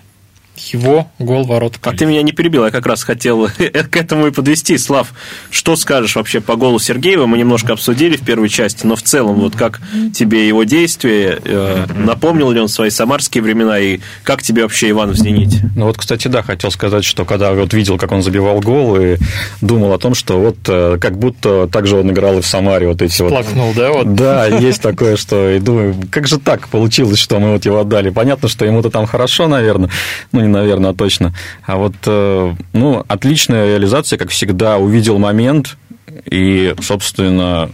его 0.60 1.08
гол 1.20 1.46
ворот. 1.46 1.76
А 1.82 1.94
ты 1.94 2.06
меня 2.06 2.22
не 2.22 2.32
перебил, 2.32 2.66
я 2.66 2.72
как 2.72 2.86
раз 2.86 3.04
хотел 3.04 3.48
к 3.58 3.96
этому 3.96 4.28
и 4.28 4.32
подвести. 4.32 4.78
Слав, 4.78 5.14
что 5.50 5.76
скажешь 5.76 6.16
вообще 6.16 6.42
по 6.42 6.56
голу 6.56 6.80
Сергеева? 6.80 7.26
Мы 7.26 7.38
немножко 7.38 7.74
обсудили 7.74 8.18
в 8.18 8.22
первой 8.22 8.50
части, 8.50 8.86
но 8.86 8.96
в 8.96 9.02
целом, 9.02 9.36
вот 9.36 9.56
как 9.56 9.82
тебе 10.14 10.48
его 10.48 10.64
действие, 10.64 11.40
э, 11.44 11.86
напомнил 11.96 12.52
ли 12.52 12.60
он 12.60 12.68
свои 12.68 12.90
самарские 12.90 13.44
времена, 13.44 13.80
и 13.80 14.00
как 14.24 14.44
тебе 14.44 14.64
вообще 14.64 14.90
Иван 14.90 15.12
в 15.12 15.16
«Зените»? 15.16 15.70
Ну 15.76 15.86
вот, 15.86 15.98
кстати, 15.98 16.28
да, 16.28 16.42
хотел 16.42 16.72
сказать, 16.72 17.04
что 17.06 17.26
когда 17.26 17.54
вот 17.54 17.74
видел, 17.74 17.98
как 17.98 18.12
он 18.12 18.22
забивал 18.22 18.60
гол, 18.60 18.98
и 18.98 19.18
думал 19.62 19.94
о 19.94 20.00
том, 20.00 20.16
что 20.16 20.40
вот 20.40 20.58
э, 20.68 20.98
как 21.00 21.18
будто 21.18 21.68
так 21.68 21.88
же 21.88 21.98
он 21.98 22.12
играл 22.12 22.38
и 22.38 22.42
в 22.42 22.48
Самаре, 22.48 22.88
вот 22.88 23.02
эти 23.02 23.22
вот... 23.22 23.30
Плакнул, 23.30 23.74
да? 23.76 23.92
Вот. 23.92 24.14
Да, 24.14 24.46
есть 24.48 24.82
такое, 24.82 25.18
что, 25.18 25.50
и 25.52 25.60
думаю, 25.60 25.96
как 26.12 26.28
же 26.28 26.40
так 26.40 26.68
получилось, 26.68 27.20
что 27.20 27.40
мы 27.40 27.54
вот 27.54 27.66
его 27.66 27.80
отдали? 27.80 28.10
Понятно, 28.10 28.48
что 28.48 28.66
ему-то 28.66 28.90
там 28.90 29.06
хорошо, 29.06 29.48
наверное, 29.48 29.90
ну, 30.32 30.42
не 30.48 30.54
наверное, 30.54 30.94
точно. 30.94 31.34
А 31.66 31.78
вот, 31.78 31.96
э, 32.06 32.54
ну, 32.74 33.06
отличная 33.08 33.68
реализация, 33.68 34.18
как 34.18 34.30
всегда, 34.30 34.78
увидел 34.78 35.20
момент 35.20 35.78
и, 36.26 36.74
собственно, 36.82 37.70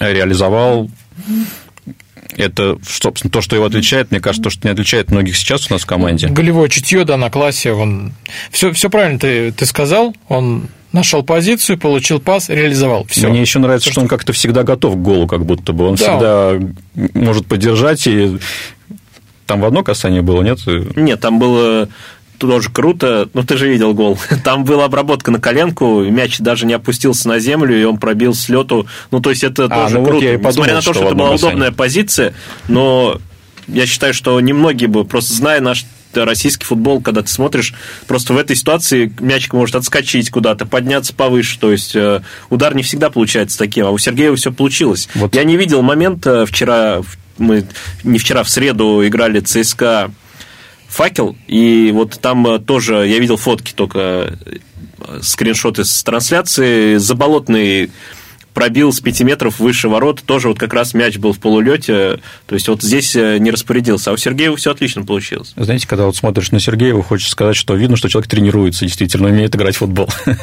реализовал 0.00 0.90
это, 2.36 2.78
собственно, 2.86 3.30
то, 3.30 3.40
что 3.40 3.56
его 3.56 3.66
отличает, 3.66 4.10
мне 4.10 4.20
кажется, 4.20 4.44
то, 4.44 4.50
что 4.50 4.66
не 4.66 4.72
отличает 4.72 5.10
многих 5.10 5.36
сейчас 5.36 5.70
у 5.70 5.74
нас 5.74 5.82
в 5.82 5.86
команде. 5.86 6.28
Голевое 6.28 6.68
чутье, 6.68 7.04
да, 7.04 7.16
на 7.16 7.30
классе, 7.30 7.72
он... 7.72 8.12
Все, 8.50 8.72
все 8.72 8.88
правильно 8.88 9.18
ты, 9.18 9.52
ты 9.52 9.66
сказал, 9.66 10.14
он 10.28 10.68
нашел 10.92 11.22
позицию, 11.22 11.78
получил 11.78 12.20
пас, 12.20 12.48
реализовал. 12.48 13.04
Все. 13.08 13.28
Мне 13.28 13.40
еще 13.40 13.58
нравится, 13.58 13.86
то, 13.86 13.92
что 13.92 14.00
он 14.00 14.08
как-то 14.08 14.32
всегда 14.32 14.62
готов 14.62 14.94
к 14.94 14.98
голу, 14.98 15.26
как 15.26 15.44
будто 15.44 15.72
бы. 15.72 15.86
Он 15.86 15.96
да. 15.96 16.04
всегда 16.04 16.74
может 17.14 17.46
поддержать 17.46 18.06
и 18.06 18.38
там 19.50 19.60
в 19.60 19.64
одно 19.64 19.82
касание 19.82 20.22
было, 20.22 20.42
нет? 20.42 20.60
Нет, 20.94 21.20
там 21.20 21.40
было 21.40 21.88
тоже 22.38 22.70
круто. 22.70 23.28
Ну, 23.34 23.42
ты 23.42 23.56
же 23.56 23.68
видел 23.68 23.92
гол. 23.94 24.16
Там 24.44 24.64
была 24.64 24.86
обработка 24.86 25.30
на 25.30 25.38
коленку, 25.38 26.04
мяч 26.04 26.38
даже 26.38 26.64
не 26.64 26.72
опустился 26.72 27.28
на 27.28 27.38
землю, 27.38 27.78
и 27.78 27.84
он 27.84 27.98
пробил 27.98 28.32
с 28.32 28.48
лету. 28.48 28.86
Ну, 29.10 29.20
то 29.20 29.28
есть 29.30 29.44
это 29.44 29.64
а, 29.64 29.68
тоже 29.68 29.98
ну 29.98 30.06
круто. 30.06 30.26
Вот 30.26 30.42
подумал, 30.42 30.50
Несмотря 30.50 30.74
на 30.74 30.80
то, 30.80 30.82
что, 30.82 30.94
что 30.94 31.06
это 31.06 31.14
была 31.14 31.30
касание. 31.32 31.48
удобная 31.48 31.72
позиция, 31.72 32.34
но 32.68 33.20
я 33.66 33.86
считаю, 33.86 34.14
что 34.14 34.40
немногие 34.40 34.88
бы, 34.88 35.04
просто 35.04 35.34
зная 35.34 35.60
наш 35.60 35.84
российский 36.14 36.64
футбол, 36.64 37.00
когда 37.00 37.22
ты 37.22 37.28
смотришь, 37.28 37.74
просто 38.06 38.32
в 38.32 38.38
этой 38.38 38.56
ситуации 38.56 39.12
мячик 39.20 39.52
может 39.52 39.76
отскочить 39.76 40.30
куда-то, 40.30 40.64
подняться 40.64 41.14
повыше, 41.14 41.58
то 41.58 41.70
есть 41.70 41.94
э, 41.94 42.22
удар 42.48 42.74
не 42.74 42.82
всегда 42.82 43.10
получается 43.10 43.58
таким, 43.58 43.86
а 43.86 43.90
у 43.90 43.98
Сергеева 43.98 44.34
все 44.36 44.50
получилось. 44.50 45.08
Вот. 45.14 45.34
Я 45.34 45.44
не 45.44 45.56
видел 45.56 45.82
момента 45.82 46.46
вчера, 46.46 47.02
мы 47.40 47.66
не 48.04 48.18
вчера, 48.18 48.42
в 48.42 48.50
среду 48.50 49.06
играли 49.06 49.40
ЦСКА 49.40 50.10
факел, 50.90 51.36
и 51.46 51.90
вот 51.94 52.18
там 52.20 52.46
э, 52.46 52.58
тоже 52.58 53.06
я 53.06 53.18
видел 53.18 53.36
фотки 53.36 53.72
только 53.72 54.36
э, 54.44 55.18
скриншоты 55.22 55.84
с 55.84 56.02
трансляции, 56.02 56.96
заболотный 56.96 57.90
пробил 58.52 58.92
с 58.92 58.98
5 59.00 59.20
метров 59.20 59.60
выше 59.60 59.88
ворот, 59.88 60.22
тоже 60.26 60.48
вот 60.48 60.58
как 60.58 60.74
раз 60.74 60.92
мяч 60.92 61.16
был 61.16 61.32
в 61.32 61.38
полулете, 61.38 62.18
то 62.46 62.54
есть 62.56 62.66
вот 62.66 62.82
здесь 62.82 63.14
э, 63.14 63.38
не 63.38 63.52
распорядился, 63.52 64.10
а 64.10 64.14
у 64.14 64.16
Сергеева 64.16 64.56
все 64.56 64.72
отлично 64.72 65.04
получилось. 65.04 65.52
Знаете, 65.56 65.86
когда 65.86 66.06
вот 66.06 66.16
смотришь 66.16 66.50
на 66.50 66.58
Сергеева, 66.58 67.04
хочешь 67.04 67.30
сказать, 67.30 67.56
что 67.56 67.76
видно, 67.76 67.96
что 67.96 68.08
человек 68.08 68.28
тренируется, 68.28 68.84
действительно 68.84 69.28
умеет 69.28 69.54
играть 69.54 69.76
в 69.76 69.78
футбол. 69.78 70.08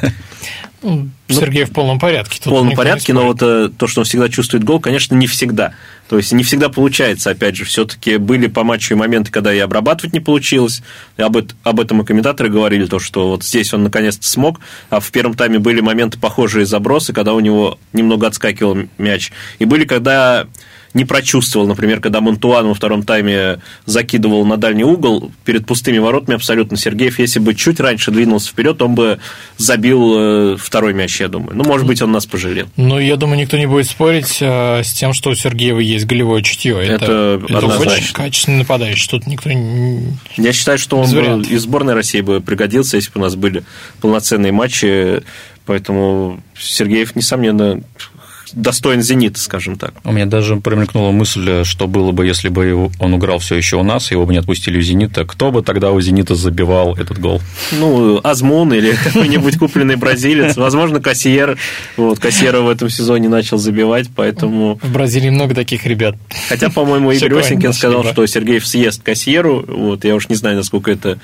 Ну, 0.84 1.10
Сергей 1.28 1.64
в 1.64 1.72
полном 1.72 1.98
порядке. 1.98 2.40
В 2.40 2.44
полном 2.44 2.76
порядке, 2.76 3.12
но 3.12 3.26
вот 3.26 3.40
то, 3.40 3.88
что 3.88 4.02
он 4.02 4.06
всегда 4.06 4.30
чувствует 4.30 4.64
гол, 4.64 4.80
конечно, 4.80 5.16
не 5.16 5.26
всегда. 5.26 5.74
То 6.10 6.18
есть 6.18 6.32
не 6.32 6.44
всегда 6.44 6.70
получается, 6.70 7.32
опять 7.32 7.56
же, 7.56 7.66
все-таки 7.66 8.18
были 8.18 8.48
по 8.48 8.64
матчу 8.64 8.96
моменты, 8.96 9.32
когда 9.32 9.54
и 9.54 9.60
обрабатывать 9.60 10.14
не 10.14 10.20
получилось. 10.20 10.82
И 11.18 11.22
об, 11.22 11.38
об 11.64 11.80
этом 11.80 12.02
и 12.02 12.06
комментаторы 12.06 12.50
говорили, 12.50 12.86
то, 12.86 13.00
что 13.00 13.30
вот 13.30 13.44
здесь 13.44 13.74
он 13.74 13.84
наконец-то 13.84 14.28
смог, 14.28 14.60
а 14.90 15.00
в 15.00 15.12
первом 15.12 15.34
тайме 15.34 15.60
были 15.60 15.82
моменты 15.82 16.18
похожие 16.18 16.66
забросы, 16.66 17.14
когда 17.14 17.34
у 17.34 17.40
него 17.40 17.78
немного 17.94 18.28
отскакивал 18.28 18.78
мяч. 18.98 19.32
И 19.60 19.66
были, 19.66 19.86
когда 19.86 20.48
не 20.98 21.06
прочувствовал, 21.06 21.68
например, 21.68 22.02
когда 22.02 22.22
Монтуан 22.22 22.68
во 22.68 22.74
втором 22.74 23.04
тайме 23.04 23.60
закидывал 23.86 24.46
на 24.46 24.58
дальний 24.58 24.84
угол 24.84 25.32
перед 25.46 25.66
пустыми 25.66 26.00
воротами 26.00 26.36
абсолютно 26.36 26.76
Сергеев, 26.76 27.20
если 27.20 27.40
бы 27.40 27.54
чуть 27.54 27.80
раньше 27.80 28.12
двинулся 28.12 28.50
вперед, 28.50 28.82
он 28.82 28.96
бы 28.96 29.20
забил 29.58 30.16
э, 30.18 30.58
второй 30.58 30.94
мяч, 30.94 31.22
я 31.22 31.28
думаю. 31.28 31.56
Ну, 31.56 31.64
может 31.64 31.86
быть, 31.86 32.02
он 32.02 32.12
нас 32.12 32.26
пожалел. 32.26 32.68
Ну, 32.76 33.00
я 33.00 33.16
думаю, 33.16 33.40
никто 33.40 33.58
не 33.58 33.68
будет 33.68 33.88
спорить 33.88 34.40
э, 34.42 34.82
с 34.84 34.92
тем, 34.94 35.14
что 35.14 35.30
у 35.30 35.36
Сергеева 35.36 35.80
есть 35.80 36.06
голевое 36.06 36.42
чутье. 36.42 36.84
Это, 36.84 37.40
это, 37.46 37.58
это 37.58 37.66
очень 37.68 38.14
качественный 38.14 38.60
нападающий. 38.60 39.08
Тут 39.10 39.28
никто 39.28 39.52
не... 39.52 40.18
Я 40.36 40.52
считаю, 40.52 40.80
что 40.80 40.98
он 40.98 41.12
бы 41.12 41.48
из 41.48 41.62
сборной 41.62 41.94
России 41.94 42.22
бы 42.22 42.42
пригодился, 42.42 42.98
если 42.98 43.12
бы 43.12 43.20
у 43.20 43.24
нас 43.24 43.36
были 43.36 43.64
полноценные 44.02 44.52
матчи. 44.52 45.22
Поэтому 45.68 46.42
Сергеев, 46.58 47.16
несомненно, 47.16 47.82
достоин 48.54 49.02
«Зенита», 49.02 49.40
скажем 49.40 49.78
так. 49.78 49.94
У 50.04 50.12
меня 50.12 50.26
даже 50.26 50.58
промелькнула 50.58 51.12
мысль, 51.12 51.64
что 51.64 51.88
было 51.88 52.12
бы, 52.12 52.26
если 52.26 52.50
бы 52.50 52.90
он 53.00 53.16
играл 53.16 53.40
все 53.40 53.56
еще 53.56 53.78
у 53.78 53.84
нас, 53.84 54.12
его 54.12 54.26
бы 54.26 54.34
не 54.34 54.40
отпустили 54.40 54.78
у 54.78 54.82
«Зенита», 54.82 55.26
кто 55.26 55.52
бы 55.52 55.62
тогда 55.62 55.92
у 55.92 56.02
«Зенита» 56.02 56.36
забивал 56.36 56.96
этот 56.96 57.20
гол? 57.20 57.42
Ну, 57.72 58.20
Азмун 58.24 58.74
или 58.74 58.96
какой-нибудь 59.04 59.58
купленный 59.58 59.96
бразилец, 59.96 60.56
возможно, 60.58 61.00
Кассиер. 61.00 61.58
Вот, 61.96 62.20
Кассиера 62.20 62.62
в 62.62 62.70
этом 62.70 62.90
сезоне 62.90 63.30
начал 63.30 63.58
забивать, 63.58 64.08
поэтому... 64.16 64.80
В 64.82 64.92
Бразилии 64.92 65.30
много 65.30 65.56
таких 65.56 65.86
ребят. 65.86 66.16
Хотя, 66.50 66.70
по-моему, 66.70 67.12
Игорь 67.12 67.40
Осенькин 67.40 67.74
сказал, 67.74 68.04
что 68.04 68.26
Сергеев 68.26 68.66
съест 68.66 69.04
Кассиеру, 69.04 69.66
вот, 69.68 70.06
я 70.06 70.16
уж 70.16 70.30
не 70.30 70.36
знаю, 70.36 70.58
насколько 70.58 70.92
это 70.92 71.20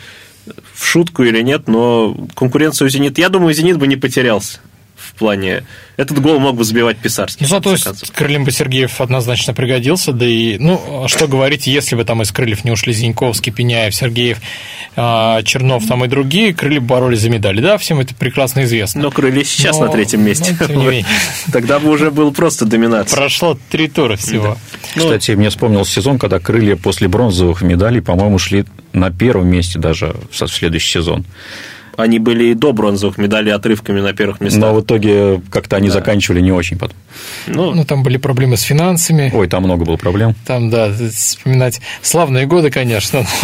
в 0.73 0.85
шутку 0.85 1.23
или 1.23 1.41
нет, 1.41 1.67
но 1.67 2.15
конкуренцию 2.35 2.89
«Зенит», 2.89 3.17
я 3.17 3.29
думаю, 3.29 3.53
«Зенит» 3.53 3.77
бы 3.77 3.87
не 3.87 3.95
потерялся 3.95 4.59
в 5.15 5.19
плане... 5.19 5.63
Этот 5.95 6.19
гол 6.19 6.39
мог 6.39 6.55
бы 6.55 6.63
забивать 6.63 6.97
Писарский. 6.97 7.45
Ну, 7.47 7.49
зато 7.49 7.75
Крыльям 8.15 8.45
бы 8.45 8.51
Сергеев 8.51 8.99
однозначно 8.99 9.53
пригодился, 9.53 10.11
да 10.11 10.25
и, 10.25 10.57
ну, 10.57 11.05
что 11.07 11.27
говорить, 11.27 11.67
если 11.67 11.95
бы 11.95 12.03
там 12.03 12.23
из 12.23 12.31
Крыльев 12.31 12.65
не 12.65 12.71
ушли 12.71 12.93
Зиньковский, 12.93 13.51
Пеняев, 13.51 13.93
Сергеев, 13.93 14.39
а, 14.95 15.43
Чернов 15.43 15.85
там 15.85 16.03
и 16.03 16.07
другие, 16.07 16.51
Крылья 16.55 16.81
бы 16.81 16.87
боролись 16.87 17.19
за 17.19 17.29
медали, 17.29 17.61
да, 17.61 17.77
всем 17.77 17.99
это 17.99 18.15
прекрасно 18.15 18.63
известно. 18.63 19.03
Но 19.03 19.11
Крылья 19.11 19.43
сейчас 19.43 19.77
Но, 19.77 19.85
на 19.85 19.91
третьем 19.91 20.23
месте. 20.23 20.57
Ну, 20.67 20.91
Тогда 21.51 21.79
бы 21.79 21.91
уже 21.91 22.09
был 22.09 22.33
просто 22.33 22.65
доминация. 22.65 23.15
Прошло 23.15 23.57
три 23.69 23.87
тура 23.87 24.15
всего. 24.15 24.57
Кстати, 24.95 25.31
мне 25.31 25.51
вспомнил 25.51 25.85
сезон, 25.85 26.17
когда 26.17 26.39
Крылья 26.39 26.75
после 26.75 27.07
бронзовых 27.07 27.61
медалей, 27.61 28.01
по-моему, 28.01 28.39
шли 28.39 28.65
на 28.93 29.11
первом 29.11 29.47
месте 29.47 29.77
даже 29.77 30.15
в 30.31 30.47
следующий 30.47 30.93
сезон. 30.93 31.23
Они 31.97 32.19
были 32.19 32.45
и 32.45 32.53
до 32.53 32.73
бронзовых 32.73 33.17
медалей 33.17 33.51
отрывками 33.51 33.99
на 33.99 34.13
первых 34.13 34.41
местах. 34.41 34.61
Но 34.61 34.73
в 34.73 34.81
итоге 34.81 35.41
как-то 35.49 35.75
они 35.75 35.87
да. 35.87 35.93
заканчивали 35.93 36.41
не 36.41 36.51
очень 36.51 36.77
потом. 36.77 36.97
Ну, 37.47 37.73
ну, 37.73 37.85
там 37.85 38.03
были 38.03 38.17
проблемы 38.17 38.57
с 38.57 38.61
финансами. 38.61 39.31
Ой, 39.33 39.47
там 39.47 39.63
много 39.63 39.85
было 39.85 39.97
проблем. 39.97 40.35
Там, 40.45 40.69
да, 40.69 40.91
вспоминать 40.91 41.81
славные 42.01 42.45
годы, 42.45 42.69
конечно. 42.69 43.25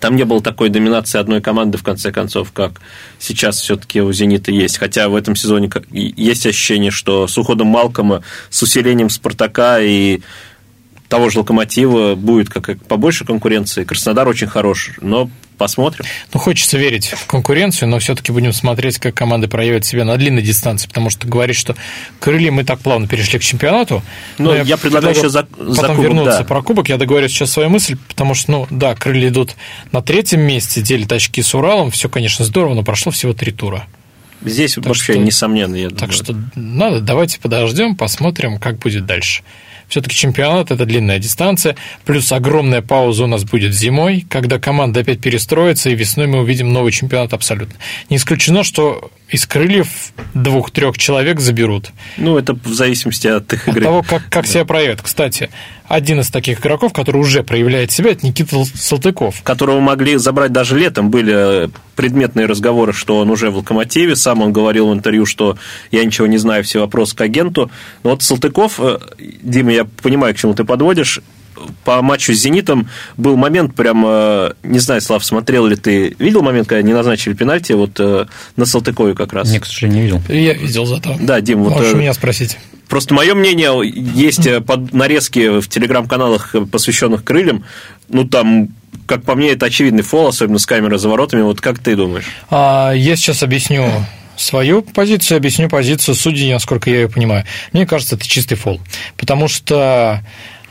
Там 0.00 0.14
не 0.14 0.24
было 0.24 0.40
такой 0.40 0.68
доминации 0.68 1.18
одной 1.18 1.40
команды, 1.40 1.76
в 1.76 1.82
конце 1.82 2.12
концов, 2.12 2.52
как 2.52 2.80
сейчас 3.18 3.60
все-таки 3.60 4.00
у 4.00 4.12
«Зенита» 4.12 4.52
есть. 4.52 4.78
Хотя 4.78 5.08
в 5.08 5.16
этом 5.16 5.34
сезоне 5.34 5.70
есть 5.90 6.46
ощущение, 6.46 6.92
что 6.92 7.26
с 7.26 7.36
уходом 7.36 7.68
Малкома, 7.68 8.22
с 8.48 8.62
усилением 8.62 9.10
«Спартака» 9.10 9.80
и 9.80 10.20
того 11.08 11.30
же 11.30 11.40
«Локомотива» 11.40 12.14
будет 12.14 12.48
как 12.48 12.80
побольше 12.84 13.24
конкуренции. 13.24 13.82
Краснодар 13.82 14.28
очень 14.28 14.46
хорош, 14.46 14.92
но 15.00 15.30
посмотрим. 15.58 16.04
Ну, 16.32 16.40
хочется 16.40 16.78
верить 16.78 17.08
в 17.08 17.26
конкуренцию, 17.26 17.88
но 17.88 17.98
все-таки 17.98 18.32
будем 18.32 18.52
смотреть, 18.52 18.98
как 18.98 19.14
команды 19.14 19.48
проявят 19.48 19.84
себя 19.84 20.04
на 20.04 20.16
длинной 20.16 20.42
дистанции, 20.42 20.88
потому 20.88 21.10
что 21.10 21.26
говорить, 21.26 21.56
что 21.56 21.76
крылья 22.20 22.50
мы 22.50 22.64
так 22.64 22.80
плавно 22.80 23.06
перешли 23.06 23.38
к 23.38 23.42
чемпионату. 23.42 24.02
Ну, 24.38 24.54
я, 24.54 24.62
я 24.62 24.76
предлагаю 24.76 25.14
еще 25.14 25.28
за, 25.28 25.44
потом 25.44 25.74
за 25.74 25.82
кубок, 25.88 25.98
вернуться 25.98 26.38
да. 26.38 26.44
про 26.44 26.62
кубок. 26.62 26.88
Я 26.88 26.96
договорю 26.96 27.28
сейчас 27.28 27.50
свою 27.50 27.68
мысль, 27.68 27.96
потому 28.08 28.34
что, 28.34 28.50
ну, 28.52 28.66
да, 28.70 28.94
крылья 28.94 29.28
идут 29.28 29.56
на 29.92 30.00
третьем 30.00 30.40
месте, 30.40 30.80
делят 30.80 31.12
очки 31.12 31.42
с 31.42 31.54
Уралом, 31.54 31.90
все, 31.90 32.08
конечно, 32.08 32.44
здорово, 32.44 32.74
но 32.74 32.82
прошло 32.82 33.12
всего 33.12 33.34
три 33.34 33.52
тура. 33.52 33.86
Здесь 34.44 34.74
так 34.74 34.86
вообще 34.86 35.14
что, 35.14 35.22
несомненно, 35.22 35.74
я 35.74 35.90
Так 35.90 36.10
думаю. 36.10 36.12
что 36.12 36.36
надо, 36.54 37.00
давайте 37.00 37.40
подождем, 37.40 37.96
посмотрим, 37.96 38.58
как 38.58 38.78
будет 38.78 39.04
дальше. 39.04 39.42
Все-таки 39.88 40.14
чемпионат– 40.14 40.70
это 40.70 40.84
длинная 40.84 41.18
дистанция, 41.18 41.76
плюс 42.04 42.30
огромная 42.32 42.82
пауза 42.82 43.24
у 43.24 43.26
нас 43.26 43.44
будет 43.44 43.74
зимой, 43.74 44.26
когда 44.28 44.58
команда 44.58 45.00
опять 45.00 45.20
перестроится, 45.20 45.90
и 45.90 45.94
весной 45.94 46.26
мы 46.26 46.40
увидим 46.40 46.72
новый 46.72 46.92
чемпионат 46.92 47.32
абсолютно. 47.32 47.76
Не 48.10 48.16
исключено, 48.18 48.64
что 48.64 49.10
из 49.28 49.46
крыльев 49.46 50.12
двух-трех 50.34 50.96
человек 50.96 51.40
заберут. 51.40 51.90
Ну, 52.16 52.38
это 52.38 52.54
в 52.54 52.72
зависимости 52.72 53.26
от 53.28 53.52
их 53.52 53.68
игры. 53.68 53.80
От 53.80 53.84
того, 53.84 54.02
как, 54.02 54.28
как 54.28 54.44
да. 54.44 54.50
себя 54.50 54.64
проявят. 54.64 55.02
Кстати, 55.02 55.50
один 55.88 56.20
из 56.20 56.30
таких 56.30 56.60
игроков, 56.60 56.92
который 56.92 57.18
уже 57.18 57.42
проявляет 57.42 57.90
себя, 57.90 58.10
это 58.10 58.26
Никита 58.26 58.64
Салтыков. 58.74 59.42
Которого 59.42 59.80
могли 59.80 60.16
забрать 60.16 60.52
даже 60.52 60.78
летом. 60.78 61.10
Были 61.10 61.70
предметные 61.96 62.46
разговоры, 62.46 62.92
что 62.92 63.18
он 63.18 63.30
уже 63.30 63.50
в 63.50 63.56
«Локомотиве». 63.56 64.14
Сам 64.14 64.42
он 64.42 64.52
говорил 64.52 64.88
в 64.88 64.94
интервью, 64.94 65.26
что 65.26 65.56
я 65.90 66.04
ничего 66.04 66.26
не 66.26 66.38
знаю, 66.38 66.62
все 66.62 66.80
вопросы 66.80 67.16
к 67.16 67.20
агенту. 67.20 67.70
Но 68.04 68.10
вот 68.10 68.22
Салтыков, 68.22 68.78
э, 68.78 68.98
Дима, 69.42 69.72
я 69.72 69.84
понимаю, 69.84 70.34
к 70.34 70.38
чему 70.38 70.54
ты 70.54 70.64
подводишь, 70.64 71.20
по 71.84 72.02
матчу 72.02 72.34
с 72.34 72.38
«Зенитом» 72.38 72.88
был 73.16 73.36
момент 73.36 73.74
прям, 73.74 74.04
э, 74.06 74.52
не 74.62 74.78
знаю, 74.78 75.00
Слав, 75.00 75.24
смотрел 75.24 75.66
ли 75.66 75.74
ты, 75.74 76.14
видел 76.18 76.42
момент, 76.42 76.68
когда 76.68 76.82
не 76.82 76.92
назначили 76.92 77.34
пенальти 77.34 77.72
вот 77.72 77.98
э, 77.98 78.26
на 78.56 78.66
Салтыкове 78.66 79.14
как 79.14 79.32
раз? 79.32 79.50
Нет, 79.50 79.62
к 79.62 79.66
сожалению, 79.66 79.98
не 79.98 80.06
видел. 80.06 80.22
Я 80.28 80.52
видел 80.54 80.86
зато. 80.86 81.16
Да, 81.20 81.40
Дим, 81.40 81.64
вот... 81.64 81.72
Можешь 81.72 81.94
меня 81.94 82.14
спросить. 82.14 82.58
Просто 82.88 83.14
мое 83.14 83.34
мнение, 83.34 83.70
есть 83.84 84.48
под 84.64 84.92
нарезки 84.92 85.60
в 85.60 85.68
телеграм-каналах, 85.68 86.54
посвященных 86.70 87.24
крыльям, 87.24 87.64
ну, 88.08 88.24
там 88.24 88.70
как 89.06 89.22
по 89.22 89.34
мне, 89.34 89.52
это 89.52 89.66
очевидный 89.66 90.02
фол, 90.02 90.28
особенно 90.28 90.58
с 90.58 90.66
камерой 90.66 90.98
за 90.98 91.08
воротами. 91.08 91.40
Вот 91.40 91.60
как 91.60 91.78
ты 91.78 91.96
думаешь? 91.96 92.26
А, 92.50 92.92
я 92.92 93.16
сейчас 93.16 93.42
объясню 93.42 93.88
свою 94.36 94.82
позицию, 94.82 95.38
объясню 95.38 95.68
позицию 95.68 96.14
судей, 96.14 96.52
насколько 96.52 96.90
я 96.90 97.00
ее 97.00 97.08
понимаю. 97.08 97.44
Мне 97.72 97.86
кажется, 97.86 98.16
это 98.16 98.28
чистый 98.28 98.54
фол. 98.54 98.80
Потому 99.16 99.48
что 99.48 100.22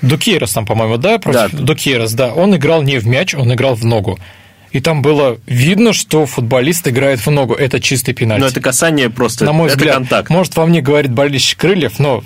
Дукейрос 0.02 0.54
там, 0.54 0.66
по-моему, 0.66 0.98
да, 0.98 1.18
против 1.18 1.52
да. 1.52 1.64
Дукейрос, 1.64 2.14
да, 2.14 2.34
он 2.34 2.56
играл 2.56 2.84
не 2.84 3.00
в 3.00 3.08
мяч, 3.08 3.34
он 3.34 3.52
играл 3.54 3.76
в 3.76 3.84
ногу. 3.84 4.20
И 4.72 4.80
там 4.80 5.02
было 5.02 5.40
видно, 5.46 5.94
что 5.94 6.26
футболист 6.26 6.88
играет 6.88 7.26
в 7.26 7.30
ногу. 7.30 7.54
Это 7.54 7.80
чистый 7.80 8.14
пенальти. 8.14 8.42
Но 8.42 8.48
это 8.48 8.60
касание 8.60 9.10
просто, 9.10 9.46
На 9.46 9.54
мой 9.54 9.68
это 9.68 9.78
взгляд, 9.78 9.96
контакт. 9.96 10.30
Может, 10.30 10.56
во 10.56 10.66
мне 10.66 10.82
говорит 10.82 11.12
болельщик 11.12 11.60
крыльев, 11.60 12.00
но 12.00 12.24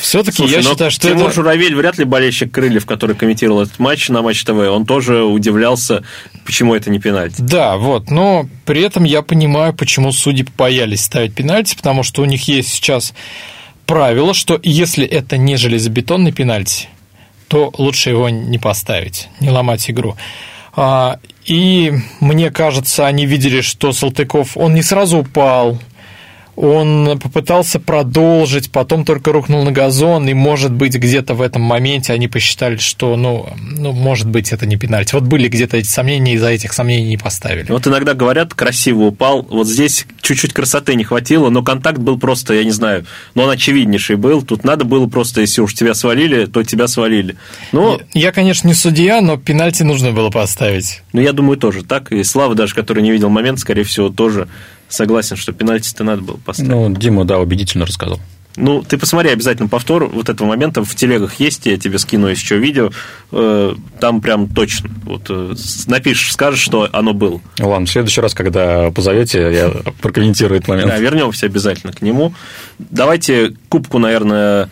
все-таки 0.00 0.44
я 0.44 0.62
считаю, 0.62 0.90
что 0.90 1.08
Тимур 1.08 1.26
это... 1.26 1.34
Журавель 1.34 1.74
вряд 1.74 1.98
ли 1.98 2.04
болельщик 2.04 2.52
Крыльев, 2.52 2.84
который 2.84 3.16
комментировал 3.16 3.62
этот 3.62 3.78
матч 3.78 4.08
на 4.08 4.22
Матч 4.22 4.44
ТВ, 4.44 4.50
он 4.50 4.84
тоже 4.84 5.22
удивлялся, 5.22 6.04
почему 6.44 6.74
это 6.74 6.90
не 6.90 6.98
пенальти. 6.98 7.36
Да, 7.38 7.76
вот, 7.76 8.10
но 8.10 8.46
при 8.66 8.82
этом 8.82 9.04
я 9.04 9.22
понимаю, 9.22 9.72
почему 9.72 10.12
судьи 10.12 10.46
боялись 10.56 11.02
ставить 11.02 11.34
пенальти, 11.34 11.74
потому 11.74 12.02
что 12.02 12.22
у 12.22 12.26
них 12.26 12.46
есть 12.46 12.68
сейчас 12.68 13.14
правило, 13.86 14.34
что 14.34 14.60
если 14.62 15.06
это 15.06 15.36
не 15.38 15.56
железобетонный 15.56 16.32
пенальти, 16.32 16.88
то 17.48 17.72
лучше 17.78 18.10
его 18.10 18.28
не 18.28 18.58
поставить, 18.58 19.28
не 19.40 19.50
ломать 19.50 19.90
игру. 19.90 20.16
А, 20.74 21.18
и 21.44 21.92
мне 22.20 22.50
кажется, 22.50 23.06
они 23.06 23.26
видели, 23.26 23.60
что 23.60 23.92
Салтыков, 23.92 24.56
он 24.56 24.74
не 24.74 24.82
сразу 24.82 25.18
упал, 25.18 25.78
он 26.56 27.18
попытался 27.18 27.80
продолжить, 27.80 28.70
потом 28.70 29.04
только 29.04 29.32
рухнул 29.32 29.64
на 29.64 29.72
газон, 29.72 30.28
и, 30.28 30.34
может 30.34 30.72
быть, 30.72 30.94
где-то 30.94 31.34
в 31.34 31.42
этом 31.42 31.62
моменте 31.62 32.12
они 32.12 32.28
посчитали, 32.28 32.76
что, 32.76 33.16
ну, 33.16 33.48
ну 33.58 33.92
может 33.92 34.28
быть, 34.28 34.52
это 34.52 34.66
не 34.66 34.76
пенальти. 34.76 35.14
Вот 35.14 35.24
были 35.24 35.48
где-то 35.48 35.76
эти 35.76 35.88
сомнения, 35.88 36.34
и 36.34 36.38
за 36.38 36.48
этих 36.48 36.72
сомнений 36.72 37.08
не 37.08 37.16
поставили. 37.16 37.66
Вот 37.70 37.86
иногда 37.86 38.14
говорят, 38.14 38.54
красиво 38.54 39.04
упал, 39.04 39.42
вот 39.42 39.66
здесь 39.66 40.06
чуть-чуть 40.20 40.52
красоты 40.52 40.94
не 40.94 41.04
хватило, 41.04 41.50
но 41.50 41.62
контакт 41.62 41.98
был 41.98 42.18
просто, 42.18 42.54
я 42.54 42.64
не 42.64 42.70
знаю, 42.70 43.06
но 43.34 43.44
он 43.44 43.50
очевиднейший 43.50 44.16
был, 44.16 44.42
тут 44.42 44.64
надо 44.64 44.84
было 44.84 45.06
просто, 45.06 45.40
если 45.40 45.60
уж 45.60 45.74
тебя 45.74 45.94
свалили, 45.94 46.46
то 46.46 46.62
тебя 46.62 46.88
свалили. 46.88 47.36
Но... 47.72 48.00
Я, 48.14 48.32
конечно, 48.32 48.68
не 48.68 48.74
судья, 48.74 49.20
но 49.20 49.36
пенальти 49.36 49.82
нужно 49.82 50.12
было 50.12 50.30
поставить. 50.30 51.02
Ну, 51.12 51.20
я 51.20 51.32
думаю, 51.32 51.56
тоже 51.56 51.84
так, 51.84 52.12
и 52.12 52.22
Слава 52.24 52.54
даже, 52.54 52.74
который 52.74 53.02
не 53.02 53.10
видел 53.10 53.28
момент, 53.28 53.58
скорее 53.58 53.82
всего, 53.82 54.08
тоже 54.08 54.48
согласен, 54.90 55.36
что 55.36 55.52
пенальти-то 55.52 56.04
надо 56.04 56.22
было 56.22 56.36
поставить. 56.36 56.70
Ну, 56.70 56.94
Дима, 56.94 57.24
да, 57.24 57.38
убедительно 57.38 57.86
рассказал. 57.86 58.20
Ну, 58.56 58.82
ты 58.82 58.98
посмотри 58.98 59.30
обязательно 59.30 59.68
повтор 59.68 60.06
вот 60.06 60.28
этого 60.28 60.48
момента. 60.48 60.84
В 60.84 60.94
телегах 60.94 61.38
есть, 61.38 61.66
я 61.66 61.78
тебе 61.78 61.98
скину 61.98 62.26
еще 62.26 62.58
видео. 62.58 62.90
Э, 63.30 63.74
там 64.00 64.20
прям 64.20 64.48
точно. 64.48 64.90
Вот 65.04 65.26
э, 65.28 65.54
напишешь, 65.86 66.32
скажешь, 66.32 66.60
что 66.60 66.88
оно 66.92 67.14
было. 67.14 67.40
Ладно, 67.60 67.86
в 67.86 67.90
следующий 67.90 68.20
раз, 68.20 68.34
когда 68.34 68.90
позовете, 68.90 69.52
я 69.52 69.70
прокомментирую 70.02 70.58
этот 70.58 70.68
момент. 70.68 70.88
Да, 70.88 70.98
вернемся 70.98 71.46
обязательно 71.46 71.92
к 71.92 72.02
нему. 72.02 72.34
Давайте 72.78 73.54
кубку, 73.68 73.98
наверное, 73.98 74.68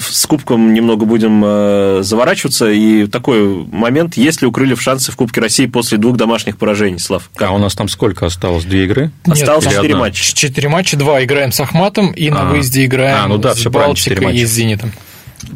с 0.00 0.26
Кубком 0.26 0.74
немного 0.74 1.06
будем 1.06 1.42
э, 1.44 1.98
заворачиваться. 2.02 2.70
И 2.70 3.06
такой 3.06 3.64
момент, 3.66 4.16
есть 4.16 4.42
ли 4.42 4.48
у 4.48 4.52
Крыльев 4.52 4.80
шансы 4.80 5.12
в 5.12 5.16
Кубке 5.16 5.40
России 5.40 5.66
после 5.66 5.98
двух 5.98 6.16
домашних 6.16 6.56
поражений, 6.56 6.98
Слав? 6.98 7.30
А 7.38 7.52
у 7.52 7.58
нас 7.58 7.74
там 7.74 7.88
сколько 7.88 8.26
осталось? 8.26 8.64
Две 8.64 8.84
игры? 8.84 9.10
Нет, 9.26 9.38
осталось 9.38 9.66
четыре 9.66 9.96
матча. 9.96 10.34
Четыре 10.34 10.68
матча, 10.68 10.96
два 10.96 11.22
играем 11.22 11.52
с 11.52 11.60
Ахматом, 11.60 12.12
и 12.12 12.28
а, 12.28 12.34
на 12.34 12.44
выезде 12.50 12.84
играем 12.84 13.18
а, 13.24 13.28
ну 13.28 13.38
да, 13.38 13.54
с 13.54 13.64
Балтикой 13.64 14.36
и 14.36 14.44
с 14.44 14.50
Зенитом. 14.50 14.92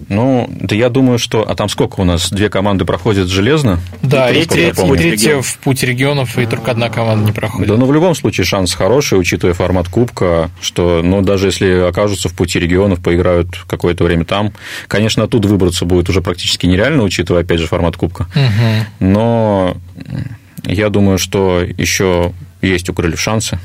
Ну, 0.08 0.48
да 0.50 0.74
я 0.74 0.88
думаю, 0.88 1.18
что... 1.18 1.48
А 1.48 1.54
там 1.54 1.68
сколько 1.68 2.00
у 2.00 2.04
нас? 2.04 2.30
Две 2.30 2.48
команды 2.48 2.84
проходят 2.84 3.28
железно? 3.28 3.80
Да, 4.02 4.30
и, 4.30 4.44
третья, 4.44 4.84
и 4.84 4.96
третья 4.96 5.40
в 5.40 5.58
путь 5.58 5.82
регионов, 5.82 6.38
и 6.38 6.46
только 6.46 6.70
одна 6.70 6.88
команда 6.88 7.26
не 7.26 7.32
проходит. 7.32 7.68
Да, 7.68 7.76
ну, 7.76 7.86
в 7.86 7.92
любом 7.92 8.14
случае 8.14 8.44
шанс 8.44 8.74
хороший, 8.74 9.18
учитывая 9.18 9.54
формат 9.54 9.88
Кубка, 9.88 10.50
что, 10.60 11.02
ну, 11.02 11.22
даже 11.22 11.48
если 11.48 11.88
окажутся 11.88 12.28
в 12.28 12.34
пути 12.34 12.58
регионов, 12.58 13.00
поиграют 13.00 13.48
какое-то 13.68 14.04
время 14.04 14.24
там, 14.24 14.52
конечно, 14.88 15.24
оттуда 15.24 15.48
выбраться 15.48 15.84
будет 15.84 16.08
уже 16.08 16.20
практически 16.20 16.66
нереально, 16.66 17.02
учитывая, 17.02 17.42
опять 17.42 17.60
же, 17.60 17.66
формат 17.66 17.96
Кубка. 17.96 18.26
Угу. 18.34 19.06
Но 19.06 19.76
я 20.64 20.88
думаю, 20.90 21.18
что 21.18 21.62
еще 21.62 22.32
есть 22.62 22.88
у 22.90 22.94
Крыльев 22.94 23.20
шансы 23.20 23.58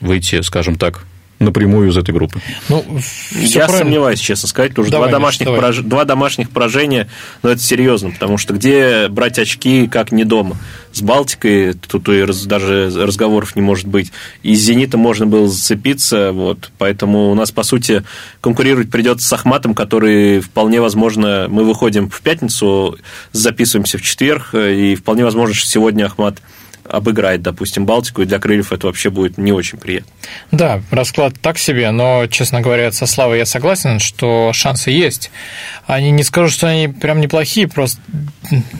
выйти, 0.00 0.40
скажем 0.42 0.76
так, 0.76 1.04
напрямую 1.42 1.90
из 1.90 1.96
этой 1.96 2.14
группы. 2.14 2.40
Ну, 2.68 2.84
Я 3.32 3.66
правильно. 3.66 3.78
сомневаюсь, 3.78 4.20
честно 4.20 4.48
сказать, 4.48 4.70
потому 4.70 4.86
что 4.86 4.96
два, 4.96 5.08
домашних 5.08 5.48
пораж... 5.48 5.78
два 5.78 6.04
домашних 6.04 6.50
поражения, 6.50 7.08
но 7.42 7.48
ну, 7.48 7.54
это 7.54 7.62
серьезно, 7.62 8.10
потому 8.10 8.38
что 8.38 8.54
где 8.54 9.08
брать 9.08 9.38
очки, 9.38 9.86
как 9.88 10.12
не 10.12 10.24
дома? 10.24 10.56
С 10.92 11.02
Балтикой 11.02 11.74
тут 11.74 12.08
и 12.08 12.22
раз... 12.22 12.44
даже 12.44 12.90
разговоров 12.94 13.56
не 13.56 13.62
может 13.62 13.86
быть. 13.86 14.12
И 14.42 14.54
с 14.54 14.60
«Зенитом» 14.60 15.00
можно 15.00 15.26
было 15.26 15.48
зацепиться, 15.48 16.32
вот, 16.32 16.70
поэтому 16.78 17.30
у 17.30 17.34
нас, 17.34 17.50
по 17.50 17.62
сути, 17.62 18.04
конкурировать 18.40 18.90
придется 18.90 19.28
с 19.28 19.32
«Ахматом», 19.32 19.74
который 19.74 20.40
вполне 20.40 20.80
возможно, 20.80 21.46
мы 21.48 21.64
выходим 21.64 22.10
в 22.10 22.20
пятницу, 22.20 22.98
записываемся 23.32 23.98
в 23.98 24.02
четверг, 24.02 24.54
и 24.54 24.94
вполне 24.94 25.24
возможно, 25.24 25.54
что 25.54 25.66
сегодня 25.66 26.06
«Ахмат» 26.06 26.36
обыграет, 26.92 27.42
допустим, 27.42 27.86
Балтику, 27.86 28.22
и 28.22 28.26
для 28.26 28.38
крыльев 28.38 28.70
это 28.70 28.86
вообще 28.86 29.10
будет 29.10 29.38
не 29.38 29.50
очень 29.50 29.78
приятно. 29.78 30.12
Да, 30.50 30.82
расклад 30.90 31.34
так 31.40 31.58
себе, 31.58 31.90
но, 31.90 32.26
честно 32.26 32.60
говоря, 32.60 32.92
со 32.92 33.06
Славой 33.06 33.38
я 33.38 33.46
согласен, 33.46 33.98
что 33.98 34.52
шансы 34.52 34.90
есть. 34.90 35.30
Они 35.86 36.10
не 36.10 36.22
скажу, 36.22 36.50
что 36.50 36.68
они 36.68 36.88
прям 36.88 37.20
неплохие, 37.20 37.66
просто 37.66 38.00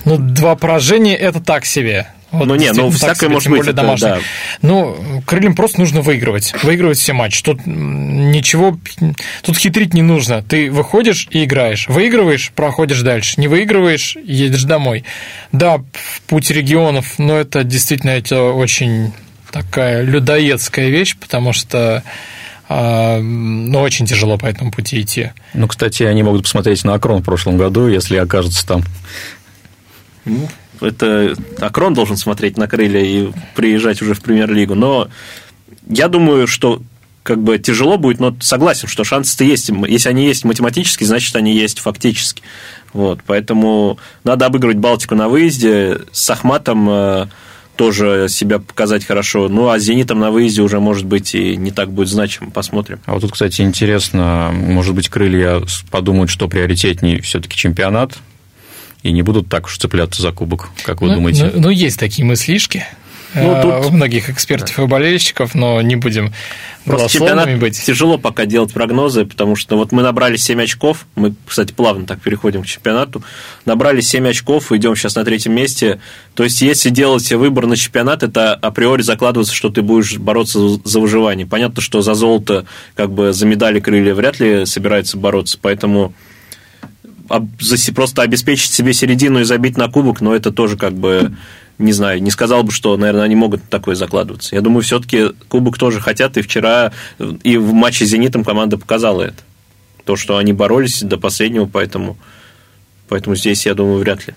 ну, 0.04 0.18
два 0.18 0.54
поражения– 0.56 1.16
это 1.16 1.40
так 1.40 1.64
себе. 1.64 2.06
Вот, 2.32 2.46
ну, 2.46 2.54
не, 2.54 2.72
ну, 2.72 2.90
всякое 2.90 3.28
может 3.28 3.50
быть. 3.50 3.58
Более 3.58 3.72
это, 3.72 3.96
да. 4.00 4.18
Ну, 4.62 5.22
крыльям 5.26 5.54
просто 5.54 5.80
нужно 5.80 6.00
выигрывать. 6.00 6.54
Выигрывать 6.62 6.98
все 6.98 7.12
матчи. 7.12 7.42
Тут 7.42 7.60
ничего... 7.66 8.78
Тут 9.42 9.58
хитрить 9.58 9.92
не 9.92 10.00
нужно. 10.02 10.42
Ты 10.42 10.70
выходишь 10.70 11.28
и 11.30 11.44
играешь. 11.44 11.88
Выигрываешь– 11.88 12.50
проходишь 12.56 13.02
дальше. 13.02 13.34
Не 13.36 13.48
выигрываешь– 13.48 14.16
едешь 14.24 14.64
домой. 14.64 15.04
Да, 15.52 15.78
в 15.78 16.22
путь 16.26 16.50
регионов, 16.50 17.18
но 17.18 17.36
это 17.36 17.64
действительно 17.64 18.10
это 18.10 18.42
очень 18.42 19.12
такая 19.50 20.02
людоедская 20.02 20.88
вещь, 20.88 21.14
потому 21.20 21.52
что 21.52 22.02
а, 22.68 23.18
ну, 23.20 23.80
очень 23.80 24.06
тяжело 24.06 24.38
по 24.38 24.46
этому 24.46 24.72
пути 24.72 25.02
идти. 25.02 25.32
Ну, 25.52 25.68
кстати, 25.68 26.04
они 26.04 26.22
могут 26.22 26.44
посмотреть 26.44 26.84
на 26.84 26.94
Акрон 26.94 27.20
в 27.20 27.24
прошлом 27.24 27.58
году, 27.58 27.88
если 27.88 28.16
окажутся 28.16 28.66
там. 28.66 28.82
Это 30.82 31.34
Акрон 31.60 31.94
должен 31.94 32.16
смотреть 32.16 32.56
на 32.56 32.68
крылья 32.68 33.00
и 33.00 33.30
приезжать 33.54 34.02
уже 34.02 34.14
в 34.14 34.20
премьер-лигу. 34.20 34.74
Но 34.74 35.08
я 35.88 36.08
думаю, 36.08 36.46
что 36.46 36.82
как 37.22 37.42
бы 37.42 37.58
тяжело 37.58 37.98
будет, 37.98 38.20
но 38.20 38.36
согласен, 38.40 38.88
что 38.88 39.04
шансы-то 39.04 39.44
есть. 39.44 39.70
Если 39.88 40.08
они 40.08 40.26
есть 40.26 40.44
математически, 40.44 41.04
значит, 41.04 41.34
они 41.36 41.54
есть 41.54 41.78
фактически. 41.78 42.42
Вот, 42.92 43.20
поэтому 43.26 43.98
надо 44.24 44.46
обыгрывать 44.46 44.78
Балтику 44.78 45.14
на 45.14 45.28
выезде. 45.28 46.00
С 46.10 46.28
Ахматом 46.28 46.88
э, 46.90 47.26
тоже 47.76 48.26
себя 48.28 48.58
показать 48.58 49.04
хорошо. 49.04 49.48
Ну, 49.48 49.68
а 49.68 49.78
с 49.78 49.82
«Зенитом» 49.82 50.20
на 50.20 50.30
выезде 50.30 50.62
уже, 50.62 50.78
может 50.80 51.06
быть, 51.06 51.34
и 51.34 51.56
не 51.56 51.70
так 51.70 51.90
будет 51.90 52.08
значимо. 52.08 52.50
Посмотрим. 52.50 53.00
А 53.06 53.14
вот 53.14 53.22
тут, 53.22 53.32
кстати, 53.32 53.62
интересно, 53.62 54.50
может 54.52 54.94
быть, 54.94 55.08
крылья 55.08 55.62
подумают, 55.90 56.30
что 56.30 56.48
приоритетнее 56.48 57.22
все 57.22 57.40
таки 57.40 57.56
чемпионат, 57.56 58.18
и 59.02 59.12
не 59.12 59.22
будут 59.22 59.48
так 59.48 59.66
уж 59.66 59.78
цепляться 59.78 60.22
за 60.22 60.32
кубок, 60.32 60.70
как 60.84 61.00
вы 61.00 61.08
ну, 61.08 61.14
думаете? 61.16 61.50
Ну, 61.54 61.62
ну, 61.62 61.70
есть 61.70 61.98
такие 61.98 62.24
мыслишки. 62.24 62.84
Ну, 63.34 63.52
э, 63.52 63.62
тут... 63.62 63.86
у 63.86 63.90
многих 63.90 64.28
экспертов 64.28 64.78
и 64.78 64.86
болельщиков, 64.86 65.54
но 65.54 65.80
не 65.80 65.96
будем 65.96 66.32
Просто 66.84 67.08
чемпионат 67.08 67.58
быть. 67.58 67.80
тяжело 67.80 68.18
пока 68.18 68.44
делать 68.44 68.72
прогнозы, 68.72 69.24
потому 69.24 69.56
что 69.56 69.76
вот 69.76 69.92
мы 69.92 70.02
набрали 70.02 70.36
7 70.36 70.62
очков, 70.62 71.06
мы, 71.14 71.34
кстати, 71.46 71.72
плавно 71.72 72.06
так 72.06 72.20
переходим 72.20 72.62
к 72.62 72.66
чемпионату, 72.66 73.22
набрали 73.64 74.00
7 74.00 74.28
очков, 74.28 74.72
идем 74.72 74.96
сейчас 74.96 75.14
на 75.14 75.24
третьем 75.24 75.54
месте. 75.54 76.00
То 76.34 76.44
есть, 76.44 76.60
если 76.60 76.90
делать 76.90 77.30
выбор 77.32 77.66
на 77.66 77.76
чемпионат, 77.76 78.22
это 78.22 78.54
априори 78.54 79.02
закладывается, 79.02 79.54
что 79.54 79.70
ты 79.70 79.80
будешь 79.80 80.18
бороться 80.18 80.58
за 80.84 81.00
выживание. 81.00 81.46
Понятно, 81.46 81.80
что 81.80 82.02
за 82.02 82.14
золото, 82.14 82.66
как 82.96 83.12
бы 83.12 83.32
за 83.32 83.46
медали 83.46 83.80
крылья 83.80 84.14
вряд 84.14 84.40
ли 84.40 84.66
собирается 84.66 85.16
бороться, 85.16 85.58
поэтому 85.60 86.14
просто 87.94 88.22
обеспечить 88.22 88.72
себе 88.72 88.92
середину 88.92 89.40
и 89.40 89.44
забить 89.44 89.76
на 89.76 89.88
кубок, 89.88 90.20
но 90.20 90.34
это 90.34 90.50
тоже 90.50 90.76
как 90.76 90.94
бы 90.94 91.32
не 91.78 91.92
знаю, 91.92 92.22
не 92.22 92.30
сказал 92.30 92.62
бы, 92.62 92.70
что, 92.70 92.96
наверное, 92.96 93.24
они 93.24 93.34
могут 93.34 93.68
такое 93.68 93.94
закладываться. 93.94 94.54
Я 94.54 94.60
думаю, 94.60 94.82
все-таки 94.82 95.30
кубок 95.48 95.78
тоже 95.78 96.00
хотят, 96.00 96.36
и 96.36 96.42
вчера 96.42 96.92
и 97.42 97.56
в 97.56 97.72
матче 97.72 98.06
с 98.06 98.10
«Зенитом» 98.10 98.44
команда 98.44 98.78
показала 98.78 99.22
это. 99.22 99.42
То, 100.04 100.16
что 100.16 100.36
они 100.36 100.52
боролись 100.52 101.02
до 101.02 101.16
последнего, 101.16 101.66
поэтому, 101.66 102.16
поэтому 103.08 103.36
здесь, 103.36 103.66
я 103.66 103.74
думаю, 103.74 103.98
вряд 103.98 104.26
ли. 104.26 104.34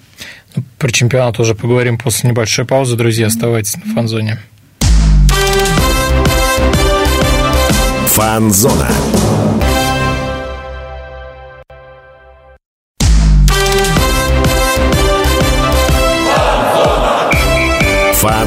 Ну, 0.56 0.64
про 0.78 0.92
чемпионат 0.92 1.40
уже 1.40 1.56
поговорим 1.56 1.98
после 1.98 2.30
небольшой 2.30 2.66
паузы. 2.66 2.96
Друзья, 2.96 3.28
оставайтесь 3.28 3.76
на 3.78 3.94
фан-зоне. 3.94 4.40
Фан-зона. 8.08 8.90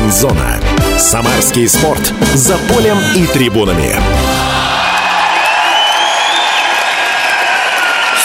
Фан-зона. 0.09 0.59
Самарский 0.97 1.68
спорт. 1.68 2.14
За 2.33 2.57
полем 2.57 2.97
и 3.14 3.27
трибунами. 3.27 3.94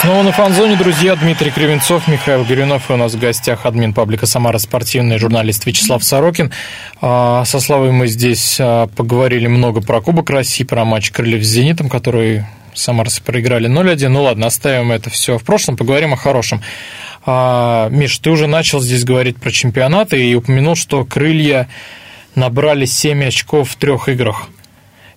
Снова 0.00 0.22
на 0.22 0.32
фан-зоне, 0.32 0.76
друзья. 0.76 1.14
Дмитрий 1.14 1.50
Кривенцов, 1.50 2.08
Михаил 2.08 2.42
Горюнов. 2.46 2.88
И 2.88 2.92
у 2.94 2.96
нас 2.96 3.12
в 3.12 3.18
гостях 3.18 3.66
админ 3.66 3.92
паблика 3.92 4.24
«Самара 4.24 4.56
спортивный» 4.56 5.18
журналист 5.18 5.66
Вячеслав 5.66 6.02
Сорокин. 6.02 6.52
А, 7.02 7.44
со 7.44 7.60
Славой 7.60 7.90
мы 7.90 8.06
здесь 8.06 8.56
а, 8.58 8.86
поговорили 8.86 9.46
много 9.46 9.82
про 9.82 10.00
Кубок 10.00 10.30
России, 10.30 10.64
про 10.64 10.86
матч 10.86 11.10
Крыльев 11.10 11.44
с 11.44 11.48
«Зенитом», 11.48 11.90
который 11.90 12.46
самарцы 12.72 13.22
проиграли 13.22 13.68
0-1. 13.68 14.08
Ну 14.08 14.22
ладно, 14.22 14.46
оставим 14.46 14.90
это 14.90 15.10
все 15.10 15.38
в 15.38 15.44
прошлом, 15.44 15.76
поговорим 15.76 16.14
о 16.14 16.16
хорошем. 16.16 16.62
А, 17.26 17.88
Миш, 17.90 18.18
ты 18.18 18.30
уже 18.30 18.46
начал 18.46 18.80
здесь 18.80 19.04
говорить 19.04 19.36
про 19.36 19.50
чемпионаты 19.50 20.24
и 20.24 20.34
упомянул, 20.34 20.76
что 20.76 21.04
крылья 21.04 21.68
набрали 22.34 22.84
7 22.84 23.24
очков 23.24 23.70
в 23.70 23.76
трех 23.76 24.08
играх. 24.08 24.48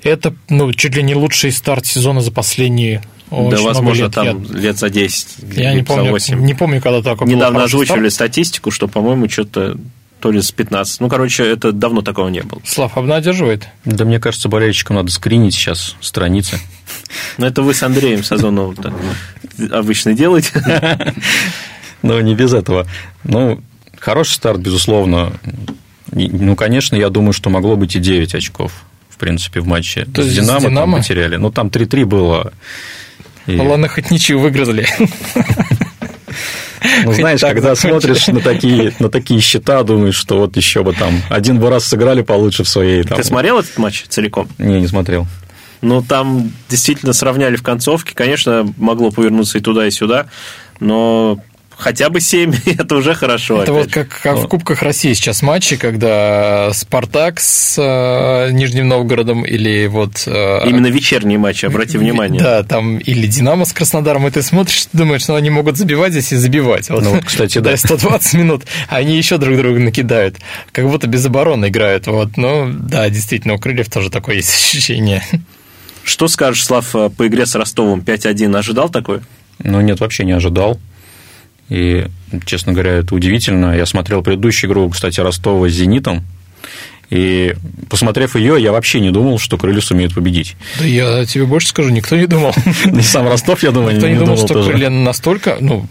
Это 0.03 0.33
ну, 0.49 0.71
чуть 0.73 0.95
ли 0.95 1.03
не 1.03 1.15
лучший 1.15 1.51
старт 1.51 1.85
сезона 1.85 2.21
за 2.21 2.31
последние 2.31 3.01
очень 3.29 3.57
да, 3.57 3.61
возможно, 3.61 4.03
лет. 4.03 4.13
там 4.13 4.43
я... 4.43 4.59
лет 4.59 4.77
за 4.77 4.89
10, 4.89 5.27
я 5.57 5.73
не 5.73 5.83
помню, 5.83 6.11
8. 6.11 6.39
не 6.39 6.53
помню, 6.53 6.81
когда 6.81 7.01
такое 7.01 7.27
Недавно 7.27 7.63
озвучивали 7.63 8.07
старт. 8.07 8.31
статистику, 8.31 8.71
что, 8.71 8.87
по-моему, 8.87 9.27
что-то 9.27 9.77
то 10.21 10.31
ли 10.31 10.41
с 10.41 10.51
15. 10.51 11.01
Ну, 11.01 11.09
короче, 11.09 11.43
это 11.43 11.71
давно 11.73 12.01
такого 12.01 12.29
не 12.29 12.41
было. 12.41 12.61
Слав, 12.65 12.97
обнадеживает? 12.97 13.67
Да, 13.85 14.05
мне 14.05 14.19
кажется, 14.19 14.49
болельщикам 14.49 14.95
надо 14.95 15.11
скринить 15.11 15.53
сейчас 15.53 15.95
страницы. 15.99 16.59
Ну, 17.37 17.45
это 17.45 17.61
вы 17.61 17.73
с 17.73 17.83
Андреем 17.83 18.23
Сазоновым 18.23 18.77
обычно 19.71 20.13
делаете. 20.13 20.51
Но 22.01 22.19
не 22.21 22.35
без 22.35 22.53
этого. 22.53 22.87
Ну, 23.23 23.61
хороший 23.99 24.33
старт, 24.33 24.59
безусловно. 24.59 25.33
Ну, 26.11 26.55
конечно, 26.55 26.95
я 26.95 27.09
думаю, 27.09 27.33
что 27.33 27.49
могло 27.49 27.75
быть 27.75 27.95
и 27.95 27.99
9 27.99 28.35
очков, 28.35 28.71
в 29.09 29.17
принципе, 29.17 29.59
в 29.59 29.67
матче. 29.67 30.05
То 30.05 30.23
с 30.23 30.33
Динамо, 30.33 30.61
Динамо? 30.61 30.75
там 30.75 31.01
потеряли. 31.01 31.35
Ну, 31.35 31.51
там 31.51 31.67
3-3 31.67 32.05
было. 32.05 32.53
И... 33.45 33.57
Ладно, 33.57 33.87
хоть 33.87 34.11
ничего 34.11 34.41
выиграли. 34.41 34.87
Ну, 37.03 37.11
знаешь, 37.11 37.41
когда 37.41 37.75
смотришь 37.75 38.27
на 38.27 38.39
такие, 38.39 38.93
на 38.99 39.09
такие 39.09 39.39
счета, 39.39 39.83
думаешь, 39.83 40.15
что 40.15 40.37
вот 40.37 40.55
еще 40.57 40.83
бы 40.83 40.93
там 40.93 41.21
один 41.29 41.59
бы 41.59 41.69
раз 41.69 41.85
сыграли 41.85 42.21
получше 42.21 42.63
в 42.63 42.69
своей. 42.69 43.03
Там... 43.03 43.17
Ты 43.17 43.23
смотрел 43.23 43.59
этот 43.59 43.77
матч 43.77 44.05
целиком? 44.07 44.47
Не, 44.57 44.79
не 44.79 44.87
смотрел. 44.87 45.27
Ну, 45.81 46.01
там 46.01 46.51
действительно 46.69 47.13
сравняли 47.13 47.55
в 47.55 47.63
концовке. 47.63 48.13
Конечно, 48.15 48.71
могло 48.77 49.11
повернуться 49.11 49.57
и 49.57 49.61
туда, 49.61 49.87
и 49.87 49.91
сюда, 49.91 50.27
но 50.79 51.39
хотя 51.77 52.09
бы 52.09 52.19
7, 52.19 52.53
это 52.65 52.95
уже 52.95 53.13
хорошо. 53.13 53.61
Это 53.61 53.73
вот 53.73 53.91
как, 53.91 54.09
как 54.09 54.37
в 54.37 54.47
Кубках 54.47 54.81
России 54.81 55.13
сейчас 55.13 55.41
матчи, 55.41 55.77
когда 55.77 56.71
Спартак 56.73 57.39
с 57.39 57.75
э, 57.77 58.51
Нижним 58.51 58.87
Новгородом 58.87 59.45
или 59.45 59.87
вот... 59.87 60.23
Э, 60.25 60.67
Именно 60.67 60.87
вечерние 60.87 61.37
матчи, 61.37 61.65
обрати 61.65 61.97
внимание. 61.97 62.41
Да, 62.41 62.63
там 62.63 62.97
или 62.97 63.27
Динамо 63.27 63.65
с 63.65 63.73
Краснодаром, 63.73 64.27
и 64.27 64.31
ты 64.31 64.41
смотришь, 64.41 64.85
ты 64.85 64.97
думаешь, 64.97 65.21
что 65.21 65.35
они 65.35 65.49
могут 65.49 65.77
забивать 65.77 66.11
здесь 66.11 66.33
и 66.33 66.35
забивать. 66.35 66.89
Вот, 66.89 67.03
ну, 67.03 67.21
кстати, 67.23 67.59
да. 67.59 67.77
120 67.77 68.33
минут, 68.33 68.63
а 68.89 68.97
они 68.97 69.17
еще 69.17 69.37
друг 69.37 69.57
друга 69.57 69.79
накидают. 69.79 70.37
Как 70.71 70.89
будто 70.89 71.07
без 71.07 71.25
обороны 71.25 71.67
играют. 71.67 72.07
Вот, 72.07 72.37
ну, 72.37 72.69
да, 72.71 73.09
действительно, 73.09 73.53
у 73.53 73.59
Крыльев 73.59 73.89
тоже 73.89 74.09
такое 74.09 74.37
есть 74.37 74.53
ощущение. 74.55 75.23
Что 76.03 76.27
скажешь, 76.27 76.63
Слав, 76.63 76.91
по 76.91 77.27
игре 77.27 77.45
с 77.45 77.53
Ростовом 77.55 77.99
5-1? 77.99 78.57
Ожидал 78.57 78.89
такое? 78.89 79.21
Ну, 79.59 79.81
нет, 79.81 79.99
вообще 79.99 80.23
не 80.23 80.31
ожидал. 80.31 80.79
И, 81.69 82.07
честно 82.45 82.73
говоря, 82.73 82.91
это 82.93 83.13
удивительно. 83.13 83.75
Я 83.75 83.85
смотрел 83.85 84.23
предыдущую 84.23 84.69
игру, 84.69 84.89
кстати, 84.89 85.19
Ростова 85.19 85.67
с 85.67 85.73
«Зенитом», 85.73 86.23
и 87.09 87.55
посмотрев 87.89 88.35
ее, 88.35 88.61
я 88.61 88.71
вообще 88.71 88.99
не 88.99 89.11
думал, 89.11 89.39
что 89.39 89.57
крылья 89.57 89.81
сумеют 89.81 90.13
победить. 90.13 90.55
Да 90.79 90.85
я 90.85 91.25
тебе 91.25 91.45
больше 91.45 91.69
скажу, 91.69 91.89
никто 91.89 92.15
не 92.17 92.27
думал. 92.27 92.53
И 92.85 93.01
сам 93.01 93.27
Ростов, 93.27 93.63
я 93.63 93.71
думаю, 93.71 93.95
никто 93.95 94.07
не, 94.07 94.13
не 94.13 94.19
думал, 94.19 94.37
что 94.37 94.47
тоже. 94.47 94.71
крылья 94.71 94.89
настолько. 94.89 95.57
Ну, 95.59 95.87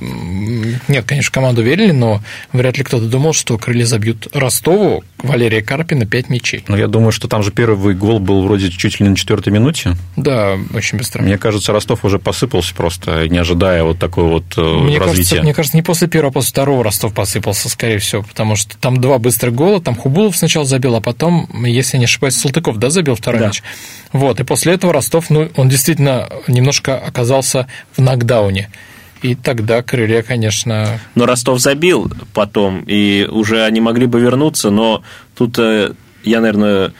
нет, 0.88 1.04
конечно, 1.06 1.32
команду 1.32 1.62
верили, 1.62 1.92
но 1.92 2.22
вряд 2.52 2.76
ли 2.76 2.84
кто-то 2.84 3.06
думал, 3.06 3.32
что 3.32 3.56
крылья 3.56 3.86
забьют 3.86 4.28
Ростову 4.34 5.04
Валерия 5.18 5.62
Карпина 5.62 6.06
5 6.06 6.28
мячей. 6.28 6.64
Ну, 6.68 6.76
я 6.76 6.86
думаю, 6.86 7.12
что 7.12 7.28
там 7.28 7.42
же 7.42 7.50
первый 7.50 7.94
гол 7.94 8.18
был 8.18 8.42
вроде 8.42 8.70
чуть 8.70 9.00
ли 9.00 9.04
не 9.04 9.10
на 9.10 9.16
четвертой 9.16 9.52
минуте. 9.52 9.96
Да, 10.16 10.58
очень 10.74 10.98
быстро. 10.98 11.22
Мне 11.22 11.38
кажется, 11.38 11.72
Ростов 11.72 12.04
уже 12.04 12.18
посыпался 12.18 12.74
просто, 12.74 13.28
не 13.28 13.38
ожидая 13.38 13.84
вот 13.84 13.98
такой 13.98 14.24
вот 14.24 14.44
э, 14.56 14.60
мне 14.60 14.98
развития. 14.98 15.00
Кажется, 15.00 15.42
мне 15.42 15.54
кажется, 15.54 15.76
не 15.76 15.82
после 15.82 16.08
первого, 16.08 16.30
а 16.30 16.32
после 16.32 16.50
второго 16.50 16.84
Ростов 16.84 17.14
посыпался, 17.14 17.68
скорее 17.68 17.98
всего, 17.98 18.22
потому 18.22 18.56
что 18.56 18.76
там 18.76 19.00
два 19.00 19.18
быстрых 19.18 19.54
гола, 19.54 19.80
там 19.80 19.94
Хубулов 19.94 20.36
сначала 20.36 20.66
забил, 20.66 20.94
а 20.96 21.00
потом, 21.06 21.48
если 21.64 21.98
не 21.98 22.06
ошибаюсь, 22.06 22.34
Салтыков, 22.34 22.78
да, 22.78 22.90
забил 22.90 23.14
второй 23.14 23.38
да. 23.38 23.46
мяч? 23.46 23.62
Вот, 24.12 24.40
и 24.40 24.42
после 24.42 24.72
этого 24.72 24.92
Ростов, 24.92 25.30
ну, 25.30 25.48
он 25.54 25.68
действительно 25.68 26.28
немножко 26.48 26.98
оказался 26.98 27.68
в 27.96 28.00
нокдауне. 28.00 28.70
И 29.22 29.36
тогда 29.36 29.84
крылья, 29.84 30.22
конечно... 30.22 30.98
Но 31.14 31.24
Ростов 31.24 31.60
забил 31.60 32.10
потом, 32.34 32.82
и 32.88 33.24
уже 33.30 33.62
они 33.62 33.80
могли 33.80 34.06
бы 34.06 34.18
вернуться, 34.18 34.70
но 34.70 35.04
тут 35.36 35.60
э, 35.60 35.92
я, 36.24 36.40
наверное, 36.40 36.92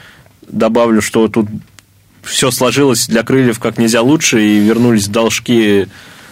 добавлю, 0.47 1.01
что 1.01 1.27
тут 1.27 1.49
все 2.23 2.49
сложилось 2.49 3.07
для 3.07 3.23
крыльев 3.23 3.59
как 3.59 3.77
нельзя 3.77 4.01
лучше, 4.01 4.41
и 4.41 4.59
вернулись 4.59 5.09
должки 5.09 5.89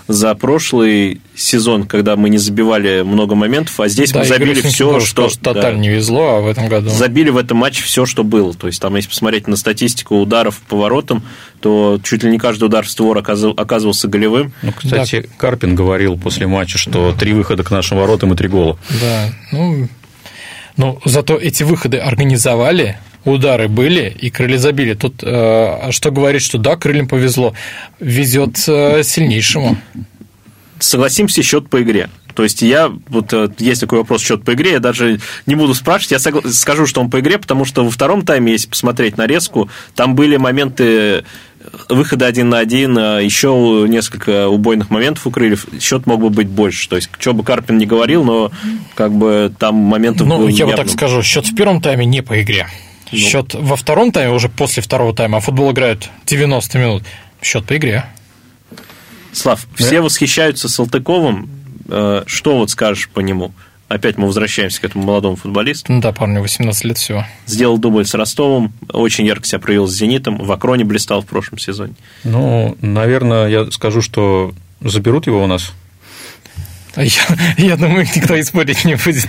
за 0.08 0.36
прошлый 0.36 1.22
сезон, 1.36 1.86
когда 1.86 2.16
мы 2.16 2.30
не 2.30 2.38
забивали 2.38 3.02
много 3.02 3.36
моментов, 3.36 3.80
а 3.80 3.88
здесь 3.88 4.12
да, 4.12 4.20
мы 4.20 4.26
забили 4.26 4.62
все, 4.62 5.00
что... 5.00 5.30
что 5.30 5.40
тотально 5.40 5.78
да, 5.78 5.82
не 5.82 5.90
везло, 5.90 6.36
а 6.36 6.42
в 6.42 6.48
этом 6.48 6.68
году... 6.68 6.90
Забили 6.90 7.30
в 7.30 7.38
этом 7.38 7.58
матче 7.58 7.84
все, 7.84 8.06
что 8.06 8.24
было. 8.24 8.54
То 8.54 8.68
есть, 8.68 8.82
там, 8.82 8.96
если 8.96 9.10
посмотреть 9.10 9.48
на 9.48 9.56
статистику 9.56 10.18
ударов 10.18 10.60
по 10.62 10.78
воротам, 10.78 11.24
то 11.60 12.00
чуть 12.04 12.24
ли 12.24 12.32
не 12.32 12.38
каждый 12.38 12.66
удар 12.66 12.86
в 12.86 12.90
створ 12.90 13.18
оказывался 13.18 14.08
голевым. 14.08 14.54
Ну, 14.62 14.72
кстати, 14.74 15.22
да. 15.22 15.28
Карпин 15.38 15.76
говорил 15.76 16.18
после 16.18 16.46
матча, 16.46 16.78
что 16.78 17.12
три 17.14 17.34
выхода 17.34 17.64
к 17.64 17.72
нашим 17.72 17.98
воротам 17.98 18.34
и 18.34 18.36
три 18.36 18.48
гола. 18.48 18.78
Да, 19.02 19.30
ну, 19.52 19.88
но 20.78 21.00
зато 21.06 21.38
эти 21.38 21.64
выходы 21.64 21.98
организовали 21.98 22.98
удары 23.26 23.68
были, 23.68 24.10
и 24.20 24.30
крылья 24.30 24.58
забили. 24.58 24.94
Тут 24.94 25.22
э, 25.24 25.92
что 25.92 26.12
говорит, 26.12 26.42
что 26.42 26.58
да, 26.58 26.76
крыльям 26.76 27.08
повезло. 27.08 27.54
Везет 28.00 28.58
э, 28.68 29.04
сильнейшему. 29.04 29.78
Согласимся, 30.80 31.42
счет 31.42 31.70
по 31.70 31.82
игре. 31.82 32.10
То 32.36 32.44
есть 32.44 32.62
я, 32.62 32.92
вот 33.08 33.32
э, 33.32 33.50
есть 33.60 33.80
такой 33.82 34.00
вопрос, 34.00 34.22
счет 34.22 34.44
по 34.44 34.54
игре, 34.54 34.72
я 34.74 34.80
даже 34.80 35.20
не 35.46 35.56
буду 35.56 35.74
спрашивать, 35.74 36.12
я 36.12 36.18
согла- 36.18 36.50
скажу, 36.52 36.86
что 36.86 37.00
он 37.00 37.10
по 37.10 37.22
игре, 37.22 37.38
потому 37.38 37.64
что 37.64 37.86
во 37.86 37.90
втором 37.90 38.24
тайме, 38.26 38.52
если 38.52 38.68
посмотреть 38.68 39.16
нарезку, 39.18 39.70
там 39.96 40.16
были 40.16 40.36
моменты 40.36 41.24
выхода 41.90 42.26
один 42.28 42.50
на 42.50 42.60
один, 42.60 42.98
а 42.98 43.20
еще 43.20 43.86
несколько 43.88 44.50
убойных 44.50 44.90
моментов 44.90 45.26
у 45.26 45.32
крыльев, 45.32 45.66
счет 45.80 46.06
мог 46.06 46.20
бы 46.20 46.30
быть 46.30 46.48
больше. 46.48 46.90
То 46.90 46.98
есть, 46.98 47.10
что 47.18 47.34
бы 47.34 47.44
Карпин 47.46 47.78
не 47.78 47.86
говорил, 47.86 48.26
но 48.26 48.52
как 48.96 49.14
бы 49.14 49.54
там 49.58 49.76
моментов 49.76 50.28
Ну, 50.28 50.36
я 50.50 50.66
вот 50.66 50.72
явно. 50.72 50.76
так 50.76 50.90
скажу, 50.90 51.24
счет 51.24 51.48
в 51.48 51.56
первом 51.56 51.82
тайме 51.82 52.06
не 52.06 52.22
по 52.22 52.42
игре. 52.42 52.68
Ну. 53.12 53.18
Счет 53.18 53.54
во 53.54 53.76
втором 53.76 54.12
тайме, 54.12 54.34
уже 54.34 54.50
после 54.50 54.82
второго 54.82 55.14
тайма, 55.14 55.38
а 55.38 55.42
футбол 55.42 55.72
играют 55.72 56.10
90 56.26 56.78
минут, 56.80 57.04
счет 57.42 57.66
по 57.66 57.78
игре. 57.78 58.06
Слав, 59.32 59.68
все 59.76 60.02
восхищаются 60.02 60.70
Салтыковым. 60.70 61.50
Э, 61.90 62.24
Что 62.26 62.58
вот 62.58 62.70
скажешь 62.72 63.10
по 63.10 63.20
нему? 63.20 63.52
Опять 63.88 64.18
мы 64.18 64.26
возвращаемся 64.26 64.82
к 64.82 64.84
этому 64.86 65.04
молодому 65.04 65.36
футболисту. 65.36 65.92
Ну 65.94 66.02
да, 66.02 66.12
парню 66.12 66.42
18 66.42 66.86
лет 66.86 66.98
всего. 66.98 67.24
Сделал 67.46 67.78
дубль 67.78 68.06
с 68.06 68.16
Ростовом, 68.16 68.74
очень 68.92 69.26
ярко 69.26 69.46
себя 69.46 69.60
проявил 69.60 69.88
с 69.88 69.94
«Зенитом», 69.94 70.38
в 70.38 70.52
Акроне 70.52 70.86
блистал 70.86 71.22
в 71.22 71.26
прошлом 71.28 71.60
сезоне. 71.60 71.94
Ну, 72.24 72.76
наверное, 72.82 73.48
я 73.48 73.70
скажу, 73.72 74.02
что 74.02 74.54
заберут 74.82 75.28
его 75.28 75.44
у 75.44 75.48
нас. 75.48 75.72
А 76.96 77.04
Я, 77.04 77.24
я 77.58 77.78
думаю, 77.78 78.08
никто 78.16 78.36
и 78.36 78.44
спорить 78.44 78.86
не 78.86 78.96
будет. 78.96 79.28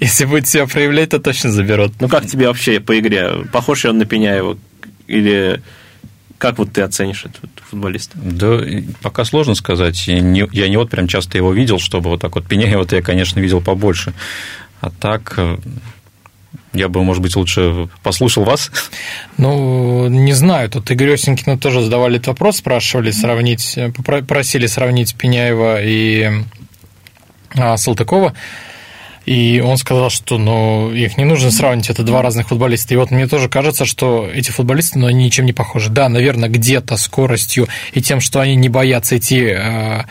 Если 0.00 0.24
будет 0.24 0.48
себя 0.48 0.66
проявлять, 0.66 1.10
то 1.10 1.18
точно 1.18 1.50
заберут. 1.50 1.92
Ну, 2.00 2.08
как 2.08 2.26
тебе 2.26 2.48
вообще 2.48 2.80
по 2.80 2.98
игре? 2.98 3.44
Похож 3.52 3.84
ли 3.84 3.90
он 3.90 3.98
на 3.98 4.06
Пеняева? 4.06 4.58
Или 5.06 5.62
как 6.38 6.58
вот 6.58 6.72
ты 6.72 6.80
оценишь 6.80 7.24
этого 7.24 7.48
футболиста? 7.70 8.18
Да, 8.18 8.60
пока 9.02 9.24
сложно 9.24 9.54
сказать. 9.54 10.08
Я 10.08 10.20
не, 10.20 10.48
я 10.52 10.68
не 10.68 10.76
вот 10.76 10.90
прям 10.90 11.06
часто 11.06 11.36
его 11.36 11.52
видел, 11.52 11.78
чтобы 11.78 12.10
вот 12.10 12.20
так 12.20 12.34
вот 12.34 12.46
Пеняева-то 12.46 12.96
я, 12.96 13.02
конечно, 13.02 13.40
видел 13.40 13.60
побольше. 13.60 14.12
А 14.80 14.90
так, 14.90 15.34
э, 15.36 15.58
я 16.72 16.88
бы, 16.88 17.04
может 17.04 17.22
быть, 17.22 17.36
лучше 17.36 17.88
послушал 18.02 18.44
вас. 18.44 18.72
Ну, 19.36 20.08
не 20.08 20.32
знаю, 20.32 20.70
тут 20.70 20.90
Игорь 20.90 21.12
Осенькину 21.12 21.58
тоже 21.58 21.82
задавали 21.82 22.16
этот 22.16 22.28
вопрос, 22.28 22.56
спрашивали 22.56 23.10
сравнить, 23.10 23.76
попро- 23.76 24.24
просили 24.24 24.66
сравнить 24.66 25.14
Пеняева 25.14 25.82
и 25.82 26.42
Салтыкова. 27.54 28.34
И 29.24 29.62
он 29.64 29.76
сказал, 29.76 30.10
что 30.10 30.36
ну, 30.36 30.92
их 30.92 31.16
не 31.16 31.24
нужно 31.24 31.52
сравнивать, 31.52 31.90
это 31.90 32.02
два 32.02 32.22
разных 32.22 32.48
футболиста. 32.48 32.94
И 32.94 32.96
вот 32.96 33.10
мне 33.12 33.28
тоже 33.28 33.48
кажется, 33.48 33.84
что 33.84 34.28
эти 34.32 34.50
футболисты, 34.50 34.98
ну, 34.98 35.06
они 35.06 35.24
ничем 35.24 35.46
не 35.46 35.52
похожи. 35.52 35.90
Да, 35.90 36.08
наверное, 36.08 36.48
где-то 36.48 36.96
скоростью 36.96 37.68
и 37.92 38.02
тем, 38.02 38.20
что 38.20 38.40
они 38.40 38.56
не 38.56 38.68
боятся 38.68 39.16
идти 39.16 39.44
э, 39.44 40.02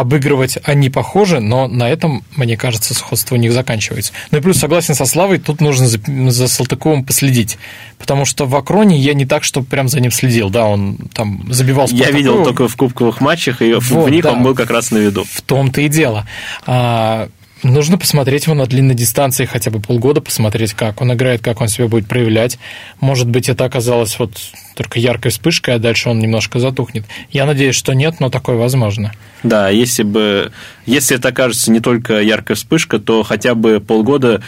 обыгрывать, 0.00 0.58
они 0.64 0.90
похожи, 0.90 1.40
но 1.40 1.68
на 1.68 1.88
этом, 1.88 2.22
мне 2.36 2.56
кажется, 2.56 2.94
сходство 2.94 3.34
у 3.34 3.38
них 3.38 3.52
заканчивается. 3.52 4.12
Ну 4.30 4.38
и 4.38 4.40
плюс, 4.40 4.58
согласен 4.58 4.94
со 4.94 5.06
Славой, 5.06 5.38
тут 5.38 5.60
нужно 5.60 5.86
за, 5.86 5.98
за 6.30 6.48
Салтыковым 6.48 7.04
последить. 7.04 7.58
Потому 7.98 8.24
что 8.24 8.46
в 8.46 8.56
Акроне 8.56 8.98
я 8.98 9.14
не 9.14 9.26
так, 9.26 9.44
что 9.44 9.62
прям 9.62 9.88
за 9.88 10.00
ним 10.00 10.10
следил. 10.10 10.50
Да, 10.50 10.66
он 10.66 10.96
там 11.12 11.52
забивал 11.52 11.88
Я 11.88 12.10
видел 12.10 12.42
только 12.44 12.66
в 12.68 12.76
кубковых 12.76 13.20
матчах, 13.20 13.62
и 13.62 13.74
в- 13.74 13.90
Вот, 13.90 14.08
в 14.08 14.10
них 14.10 14.24
да. 14.24 14.32
он 14.32 14.42
был 14.42 14.54
как 14.54 14.70
раз 14.70 14.90
на 14.90 14.98
виду. 14.98 15.24
В 15.24 15.42
том-то 15.42 15.80
и 15.80 15.88
дело. 15.88 16.26
А, 16.66 17.28
нужно 17.62 17.98
посмотреть 17.98 18.46
его 18.46 18.54
на 18.54 18.66
длинной 18.66 18.94
дистанции, 18.94 19.44
хотя 19.44 19.70
бы 19.70 19.80
полгода 19.80 20.20
посмотреть, 20.20 20.74
как 20.74 21.00
он 21.00 21.12
играет, 21.12 21.42
как 21.42 21.60
он 21.60 21.68
себя 21.68 21.88
будет 21.88 22.06
проявлять. 22.06 22.58
Может 23.00 23.28
быть, 23.28 23.48
это 23.48 23.64
оказалось 23.64 24.18
вот 24.18 24.32
только 24.74 24.98
яркой 24.98 25.30
вспышкой, 25.30 25.74
а 25.74 25.78
дальше 25.78 26.08
он 26.08 26.18
немножко 26.18 26.58
затухнет. 26.58 27.04
Я 27.30 27.46
надеюсь, 27.46 27.74
что 27.74 27.92
нет, 27.92 28.20
но 28.20 28.30
такое 28.30 28.56
возможно. 28.56 29.12
Да, 29.42 29.68
если 29.68 30.02
бы, 30.02 30.52
если 30.86 31.16
это 31.16 31.28
окажется 31.28 31.70
не 31.70 31.80
только 31.80 32.20
яркая 32.20 32.56
вспышка, 32.56 32.98
то 32.98 33.22
хотя 33.22 33.54
бы 33.54 33.80
полгода 33.80 34.42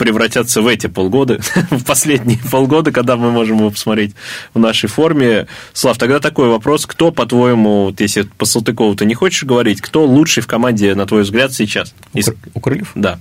превратятся 0.00 0.62
в 0.62 0.66
эти 0.66 0.86
полгода, 0.86 1.38
в 1.70 1.84
последние 1.84 2.38
полгода, 2.50 2.90
когда 2.90 3.18
мы 3.18 3.30
можем 3.30 3.58
его 3.58 3.70
посмотреть 3.70 4.14
в 4.54 4.58
нашей 4.58 4.88
форме. 4.88 5.46
Слав, 5.74 5.98
тогда 5.98 6.20
такой 6.20 6.48
вопрос. 6.48 6.86
Кто, 6.86 7.12
по-твоему, 7.12 7.84
вот 7.84 8.00
если 8.00 8.22
по 8.22 8.46
Салтыкову 8.46 8.94
ты 8.96 9.04
не 9.04 9.12
хочешь 9.12 9.44
говорить, 9.44 9.82
кто 9.82 10.06
лучший 10.06 10.42
в 10.42 10.46
команде, 10.46 10.94
на 10.94 11.04
твой 11.04 11.22
взгляд, 11.24 11.52
сейчас? 11.52 11.94
Из- 12.14 12.28
У, 12.28 12.32
Кры- 12.32 12.50
у 12.54 12.60
Крыльев? 12.60 12.92
Да. 12.94 13.18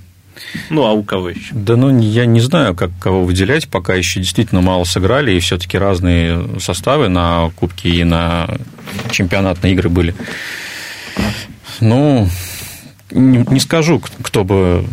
Ну, 0.69 0.85
а 0.85 0.93
у 0.93 1.03
кого 1.03 1.31
еще? 1.31 1.53
Да 1.53 1.75
ну, 1.75 1.99
я 1.99 2.25
не 2.25 2.39
знаю, 2.39 2.73
как 2.73 2.91
кого 3.01 3.25
выделять, 3.25 3.67
пока 3.67 3.95
еще 3.95 4.21
действительно 4.21 4.61
мало 4.61 4.85
сыграли, 4.85 5.33
и 5.33 5.39
все-таки 5.41 5.77
разные 5.77 6.61
составы 6.61 7.09
на 7.09 7.51
кубки 7.57 7.89
и 7.89 8.05
на 8.05 8.47
чемпионатные 9.11 9.73
игры 9.73 9.89
были. 9.89 10.15
Ну, 11.81 12.29
не 13.11 13.59
скажу, 13.59 14.01
кто 14.21 14.45
бы 14.45 14.85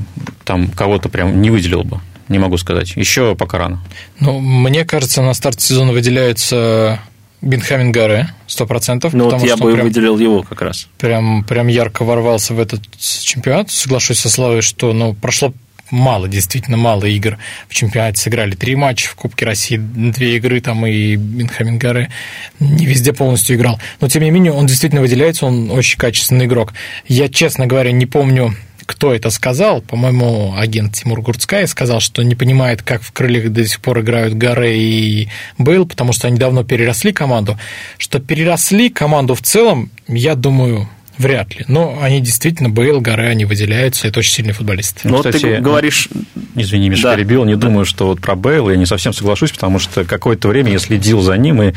там 0.46 0.68
кого-то 0.68 1.08
прям 1.10 1.42
не 1.42 1.50
выделил 1.50 1.82
бы. 1.82 2.00
Не 2.28 2.38
могу 2.38 2.56
сказать. 2.56 2.96
Еще 2.96 3.34
пока 3.34 3.58
рано. 3.58 3.80
Ну, 4.20 4.40
мне 4.40 4.84
кажется, 4.84 5.22
на 5.22 5.34
старте 5.34 5.64
сезона 5.64 5.92
выделяются 5.92 7.00
Бенхамин 7.42 7.92
Гаре, 7.92 8.30
100%. 8.48 9.10
Ну, 9.12 9.30
вот 9.30 9.42
я 9.42 9.56
бы 9.56 9.72
прям, 9.72 9.86
выделил 9.86 10.18
его 10.18 10.42
как 10.42 10.62
раз. 10.62 10.88
прям, 10.98 11.44
прям 11.44 11.68
ярко 11.68 12.04
ворвался 12.04 12.54
в 12.54 12.60
этот 12.60 12.80
чемпионат. 12.98 13.70
Соглашусь 13.70 14.18
со 14.18 14.30
Славой, 14.30 14.62
что 14.62 14.92
ну, 14.92 15.14
прошло 15.14 15.52
мало, 15.90 16.28
действительно 16.28 16.76
мало 16.76 17.04
игр 17.04 17.38
в 17.68 17.74
чемпионате. 17.74 18.20
Сыграли 18.20 18.54
три 18.54 18.74
матча 18.76 19.08
в 19.08 19.14
Кубке 19.14 19.44
России, 19.44 19.76
две 19.76 20.36
игры 20.36 20.60
там 20.60 20.86
и 20.86 21.16
Бенхамин 21.16 21.78
Гаре 21.78 22.10
не 22.58 22.86
везде 22.86 23.12
полностью 23.12 23.56
играл. 23.56 23.80
Но, 24.00 24.08
тем 24.08 24.22
не 24.22 24.30
менее, 24.30 24.52
он 24.52 24.66
действительно 24.66 25.02
выделяется, 25.02 25.46
он 25.46 25.70
очень 25.70 25.98
качественный 25.98 26.46
игрок. 26.46 26.72
Я, 27.06 27.28
честно 27.28 27.66
говоря, 27.66 27.92
не 27.92 28.06
помню, 28.06 28.54
кто 28.86 29.12
это 29.12 29.30
сказал. 29.30 29.82
По-моему, 29.82 30.54
агент 30.56 30.94
Тимур 30.94 31.20
Гурцкай 31.20 31.66
сказал, 31.66 32.00
что 32.00 32.22
не 32.22 32.34
понимает, 32.34 32.82
как 32.82 33.02
в 33.02 33.12
крыльях 33.12 33.52
до 33.52 33.66
сих 33.66 33.80
пор 33.80 34.00
играют 34.00 34.34
Гаре 34.34 34.78
и 34.78 35.28
Бейл, 35.58 35.86
потому 35.86 36.12
что 36.12 36.28
они 36.28 36.38
давно 36.38 36.64
переросли 36.64 37.12
команду. 37.12 37.58
Что 37.98 38.20
переросли 38.20 38.88
команду 38.88 39.34
в 39.34 39.42
целом, 39.42 39.90
я 40.06 40.34
думаю, 40.34 40.88
вряд 41.18 41.54
ли. 41.58 41.64
Но 41.68 41.98
они 42.00 42.20
действительно, 42.20 42.68
Бейл, 42.68 43.00
Гаре, 43.00 43.28
они 43.28 43.44
выделяются, 43.44 44.08
это 44.08 44.20
очень 44.20 44.32
сильные 44.32 44.54
футболисты. 44.54 45.00
Ну, 45.04 45.16
вот 45.16 45.26
кстати, 45.26 45.42
ты 45.42 45.60
говоришь, 45.60 46.08
Извини, 46.54 46.88
Миша, 46.88 47.02
Да. 47.02 47.16
перебил. 47.16 47.44
Не 47.44 47.56
думаю, 47.56 47.84
что 47.84 48.06
вот 48.06 48.20
про 48.20 48.34
Бейла 48.34 48.70
я 48.70 48.76
не 48.76 48.86
совсем 48.86 49.12
соглашусь, 49.12 49.50
потому 49.50 49.78
что 49.78 50.04
какое-то 50.04 50.48
время 50.48 50.72
я 50.72 50.78
следил 50.78 51.20
за 51.20 51.36
ним, 51.36 51.62
и 51.62 51.72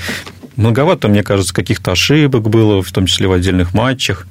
многовато, 0.55 1.07
мне 1.07 1.23
кажется, 1.23 1.53
каких-то 1.53 1.91
ошибок 1.91 2.49
было, 2.49 2.81
в 2.81 2.91
том 2.91 3.05
числе 3.05 3.27
в 3.27 3.33
отдельных 3.33 3.73
матчах. 3.73 4.27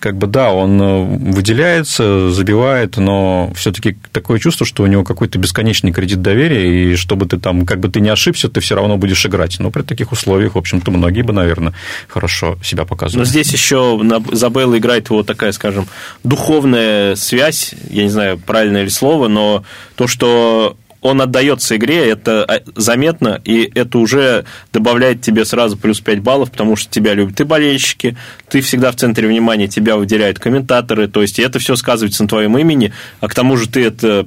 Как 0.00 0.16
бы 0.16 0.26
да, 0.26 0.50
он 0.52 0.80
э, 0.80 1.02
выделяется, 1.32 2.30
забивает, 2.30 2.96
но 2.96 3.52
все-таки 3.54 3.98
такое 4.12 4.38
чувство, 4.38 4.66
что 4.66 4.82
у 4.82 4.86
него 4.86 5.04
какой-то 5.04 5.38
бесконечный 5.38 5.92
кредит 5.92 6.22
доверия, 6.22 6.92
и 6.92 6.96
чтобы 6.96 7.26
ты 7.26 7.38
там, 7.38 7.66
как 7.66 7.80
бы 7.80 7.90
ты 7.90 8.00
не 8.00 8.08
ошибся, 8.08 8.48
ты 8.48 8.60
все 8.60 8.76
равно 8.76 8.96
будешь 8.96 9.24
играть. 9.26 9.60
Но 9.60 9.70
при 9.70 9.82
таких 9.82 10.10
условиях, 10.10 10.54
в 10.54 10.58
общем-то, 10.58 10.90
многие 10.90 11.20
бы, 11.20 11.34
наверное, 11.34 11.74
хорошо 12.08 12.58
себя 12.64 12.82
Но 12.82 12.86
показывали. 12.86 13.26
здесь 13.26 13.52
еще 13.52 14.00
за 14.32 14.48
Бейла 14.48 14.78
играет 14.78 15.10
его 15.10 15.22
такая, 15.22 15.52
скажем, 15.52 15.86
духовная 16.24 17.14
связь, 17.14 17.74
я 17.90 18.02
не 18.02 18.10
знаю, 18.10 18.38
правильное 18.38 18.84
ли 18.84 18.90
слово, 18.90 19.28
но 19.28 19.64
то, 19.96 20.06
что 20.06 20.78
он 21.00 21.22
отдается 21.22 21.76
игре, 21.76 22.08
это 22.08 22.44
а, 22.44 22.60
заметно, 22.76 23.40
и 23.44 23.70
это 23.74 23.98
уже 23.98 24.44
добавляет 24.72 25.22
тебе 25.22 25.44
сразу 25.44 25.76
плюс 25.76 26.00
5 26.00 26.20
баллов, 26.20 26.50
потому 26.50 26.76
что 26.76 26.90
тебя 26.90 27.14
любят 27.14 27.40
и 27.40 27.44
болельщики, 27.44 28.16
ты 28.48 28.60
всегда 28.60 28.92
в 28.92 28.96
центре 28.96 29.26
внимания, 29.26 29.68
тебя 29.68 29.96
выделяют 29.96 30.38
комментаторы, 30.38 31.08
то 31.08 31.22
есть 31.22 31.38
это 31.38 31.58
все 31.58 31.76
сказывается 31.76 32.22
на 32.22 32.28
твоем 32.28 32.56
имени, 32.58 32.92
а 33.20 33.28
к 33.28 33.34
тому 33.34 33.56
же 33.56 33.68
ты 33.68 33.84
это 33.84 34.26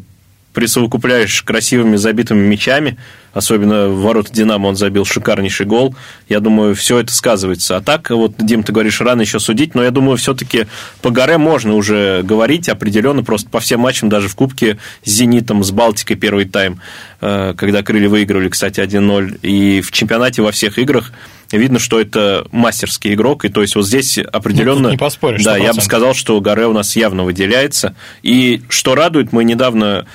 присовокупляешь 0.54 1.42
красивыми 1.42 1.96
забитыми 1.96 2.46
мячами, 2.48 2.98
особенно 3.34 3.88
в 3.88 4.02
ворота 4.02 4.32
Динамо 4.32 4.68
он 4.68 4.76
забил 4.76 5.06
шикарнейший 5.06 5.66
гол. 5.66 5.96
Я 6.30 6.40
думаю, 6.40 6.76
все 6.76 7.00
это 7.00 7.14
сказывается. 7.14 7.78
А 7.78 7.82
так, 7.82 8.10
вот, 8.12 8.34
Дим, 8.38 8.64
ты 8.64 8.72
говоришь, 8.72 9.02
рано 9.02 9.22
еще 9.22 9.40
судить, 9.40 9.76
но 9.76 9.84
я 9.84 9.92
думаю, 9.92 10.18
все-таки 10.18 10.68
по 11.02 11.10
горе 11.10 11.38
можно 11.38 11.74
уже 11.76 12.22
говорить 12.24 12.70
определенно, 12.70 13.24
просто 13.24 13.50
по 13.50 13.60
всем 13.60 13.80
матчам, 13.82 14.10
даже 14.10 14.28
в 14.30 14.36
Кубке 14.36 14.78
с 15.04 15.10
Зенитом, 15.10 15.64
с 15.64 15.72
Балтикой 15.72 16.16
первый 16.16 16.46
тайм, 16.46 16.80
э, 17.22 17.54
когда 17.58 17.82
крылья 17.82 18.10
выигрывали, 18.10 18.50
кстати, 18.50 18.80
1-0, 18.80 19.40
и 19.42 19.82
в 19.82 19.92
чемпионате 19.92 20.42
во 20.42 20.52
всех 20.52 20.78
играх 20.78 21.12
видно, 21.52 21.80
что 21.80 22.00
это 22.00 22.46
мастерский 22.52 23.14
игрок, 23.14 23.46
и 23.46 23.50
то 23.50 23.62
есть 23.62 23.76
вот 23.76 23.86
здесь 23.86 24.18
определенно... 24.18 24.84
Ну, 24.84 24.92
не 24.92 24.98
поспоришь, 24.98 25.44
Да, 25.44 25.58
я 25.58 25.72
100%. 25.72 25.76
бы 25.76 25.82
сказал, 25.82 26.14
что 26.14 26.40
Гаре 26.42 26.68
у 26.68 26.74
нас 26.74 26.96
явно 26.96 27.24
выделяется. 27.24 27.96
И 28.22 28.62
что 28.70 28.96
радует, 28.96 29.32
мы 29.32 29.44
недавно 29.44 30.06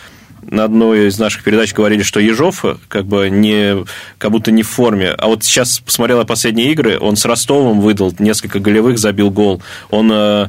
на 0.51 0.65
одной 0.65 1.09
из 1.09 1.19
наших 1.19 1.45
передач 1.45 1.73
говорили, 1.73 2.03
что 2.03 2.21
Ежов 2.21 2.65
как 2.89 3.07
бы 3.07 3.31
не, 3.31 3.85
как 4.19 4.31
будто 4.31 4.51
не 4.51 4.63
в 4.63 4.69
форме. 4.69 5.11
А 5.11 5.27
вот 5.27 5.45
сейчас 5.45 5.81
посмотрел 5.81 6.19
я 6.19 6.25
последние 6.25 6.73
игры, 6.73 6.99
он 6.99 7.17
с 7.17 7.25
Ростовом 7.25 7.81
выдал 7.81 8.15
несколько 8.19 8.59
голевых, 8.59 8.99
забил 8.99 9.31
гол. 9.31 9.63
Он 9.91 10.11
э, 10.13 10.49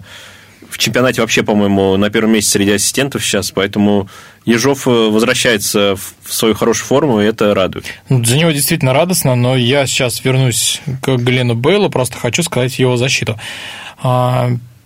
в 0.70 0.78
чемпионате 0.78 1.22
вообще, 1.22 1.44
по-моему, 1.44 1.98
на 1.98 2.10
первом 2.10 2.34
месте 2.34 2.52
среди 2.52 2.72
ассистентов 2.72 3.24
сейчас, 3.26 3.52
поэтому 3.52 4.10
Ежов 4.46 4.88
э, 4.88 4.92
возвращается 4.92 5.96
в 5.96 6.34
свою 6.34 6.54
хорошую 6.54 6.88
форму, 6.88 7.22
и 7.22 7.26
это 7.26 7.54
радует. 7.54 7.86
Ну, 8.08 8.20
для 8.20 8.38
него 8.38 8.52
действительно 8.52 8.94
радостно, 8.94 9.36
но 9.36 9.56
я 9.56 9.86
сейчас 9.86 10.24
вернусь 10.24 10.82
к 11.02 11.18
Глену 11.18 11.56
Бейлу, 11.56 11.90
просто 11.90 12.18
хочу 12.18 12.44
сказать 12.44 12.78
его 12.80 12.98
защиту. 12.98 13.40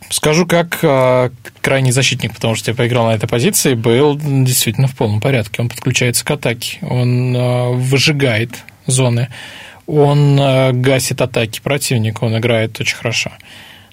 Скажу 0.10 0.46
как 0.46 0.80
а, 0.84 1.32
крайний 1.62 1.92
защитник, 1.92 2.34
потому 2.34 2.56
что 2.56 2.72
я 2.72 2.76
поиграл 2.76 3.08
на 3.08 3.16
этой 3.16 3.28
позиции, 3.28 3.74
Бейл 3.74 4.18
действительно 4.18 4.88
в 4.88 4.96
полном 4.96 5.22
порядке. 5.22 5.62
Он 5.62 5.70
подключается 5.70 6.24
к 6.24 6.32
атаке, 6.32 6.78
он 6.82 7.36
а, 7.36 7.70
выжигает 7.72 8.52
зоны, 8.86 9.30
он 9.88 10.38
гасит 10.82 11.22
атаки 11.22 11.60
противника, 11.62 12.24
он 12.24 12.38
играет 12.38 12.80
очень 12.80 12.96
хорошо. 12.96 13.32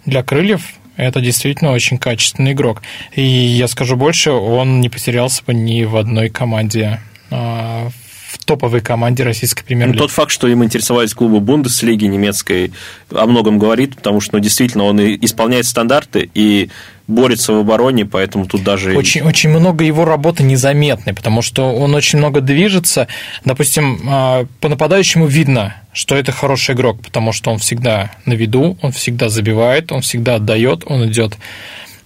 Для 0.06 0.22
крыльев 0.22 0.62
это 0.96 1.20
действительно 1.20 1.72
очень 1.72 1.98
качественный 1.98 2.52
игрок. 2.52 2.82
И 3.14 3.22
я 3.22 3.68
скажу 3.68 3.96
больше, 3.96 4.32
он 4.32 4.80
не 4.80 4.88
потерялся 4.88 5.42
бы 5.44 5.54
ни 5.54 5.84
в 5.84 5.96
одной 5.96 6.28
команде 6.28 7.00
а, 7.30 7.88
в 8.30 8.38
топовой 8.44 8.80
команде 8.80 9.24
российской 9.24 9.64
премьер-лиги. 9.64 9.96
Ну, 9.96 10.02
тот 10.02 10.12
факт, 10.12 10.30
что 10.30 10.46
им 10.46 10.62
интересовались 10.62 11.14
клубы 11.14 11.40
Бундеслиги 11.40 12.04
немецкой, 12.04 12.72
о 13.10 13.26
многом 13.26 13.58
говорит, 13.58 13.96
потому 13.96 14.20
что 14.20 14.36
ну, 14.36 14.40
действительно 14.40 14.84
он 14.84 15.00
исполняет 15.00 15.66
стандарты 15.66 16.30
и 16.32 16.70
борется 17.08 17.52
в 17.52 17.58
обороне, 17.58 18.06
поэтому 18.06 18.46
тут 18.46 18.62
даже... 18.62 18.96
Очень, 18.96 19.22
очень 19.22 19.50
много 19.50 19.84
его 19.84 20.04
работы 20.04 20.44
незаметной, 20.44 21.12
потому 21.12 21.42
что 21.42 21.74
он 21.74 21.92
очень 21.94 22.18
много 22.18 22.40
движется. 22.40 23.08
Допустим, 23.44 24.00
а, 24.08 24.46
по 24.60 24.68
нападающему 24.68 25.26
видно, 25.26 25.74
что 25.92 26.14
это 26.14 26.30
хороший 26.30 26.76
игрок, 26.76 27.02
потому 27.02 27.32
что 27.32 27.50
он 27.50 27.58
всегда 27.58 28.12
на 28.26 28.34
виду, 28.34 28.78
он 28.80 28.92
всегда 28.92 29.28
забивает, 29.28 29.90
он 29.90 30.02
всегда 30.02 30.36
отдает, 30.36 30.84
он 30.86 31.08
идет 31.08 31.36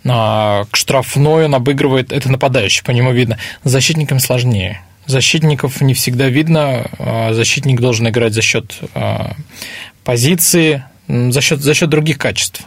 а, 0.07 0.65
к 0.71 0.77
штрафной, 0.77 1.45
он 1.45 1.55
обыгрывает, 1.55 2.11
это 2.11 2.31
нападающий, 2.31 2.83
по 2.83 2.93
нему 2.93 3.13
видно. 3.13 3.37
С 3.63 3.71
защитником 3.71 4.21
сложнее. 4.21 4.81
Защитников 5.07 5.81
не 5.81 5.95
всегда 5.95 6.29
видно, 6.29 6.87
а, 6.99 7.33
защитник 7.35 7.81
должен 7.81 8.09
играть 8.09 8.35
за 8.35 8.43
счет 8.43 8.79
позиции, 10.05 10.85
за 11.09 11.41
счет, 11.41 11.61
за 11.61 11.75
счет 11.75 11.89
других 11.89 12.19
качеств. 12.19 12.63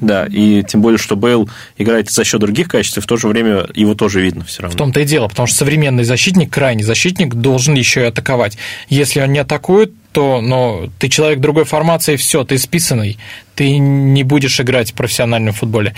Да, 0.00 0.26
и 0.26 0.62
тем 0.62 0.82
более, 0.82 0.98
что 0.98 1.16
Бейл 1.16 1.48
играет 1.78 2.10
за 2.10 2.24
счет 2.24 2.40
других 2.40 2.68
качеств, 2.68 2.98
и 2.98 3.00
в 3.00 3.06
то 3.06 3.16
же 3.16 3.28
время 3.28 3.66
его 3.74 3.94
тоже 3.94 4.20
видно 4.20 4.44
все 4.44 4.62
равно. 4.62 4.74
В 4.74 4.78
том-то 4.78 5.00
и 5.00 5.04
дело, 5.04 5.28
потому 5.28 5.46
что 5.46 5.56
современный 5.56 6.04
защитник, 6.04 6.52
крайний 6.52 6.84
защитник, 6.84 7.34
должен 7.34 7.74
еще 7.74 8.02
и 8.02 8.04
атаковать. 8.04 8.58
Если 8.88 9.20
он 9.20 9.32
не 9.32 9.38
атакует, 9.38 9.92
то 10.12 10.40
но 10.40 10.88
ты 10.98 11.08
человек 11.08 11.40
другой 11.40 11.64
формации, 11.64 12.16
все, 12.16 12.44
ты 12.44 12.58
списанный, 12.58 13.18
ты 13.54 13.78
не 13.78 14.24
будешь 14.24 14.60
играть 14.60 14.92
в 14.92 14.94
профессиональном 14.94 15.54
футболе. 15.54 15.94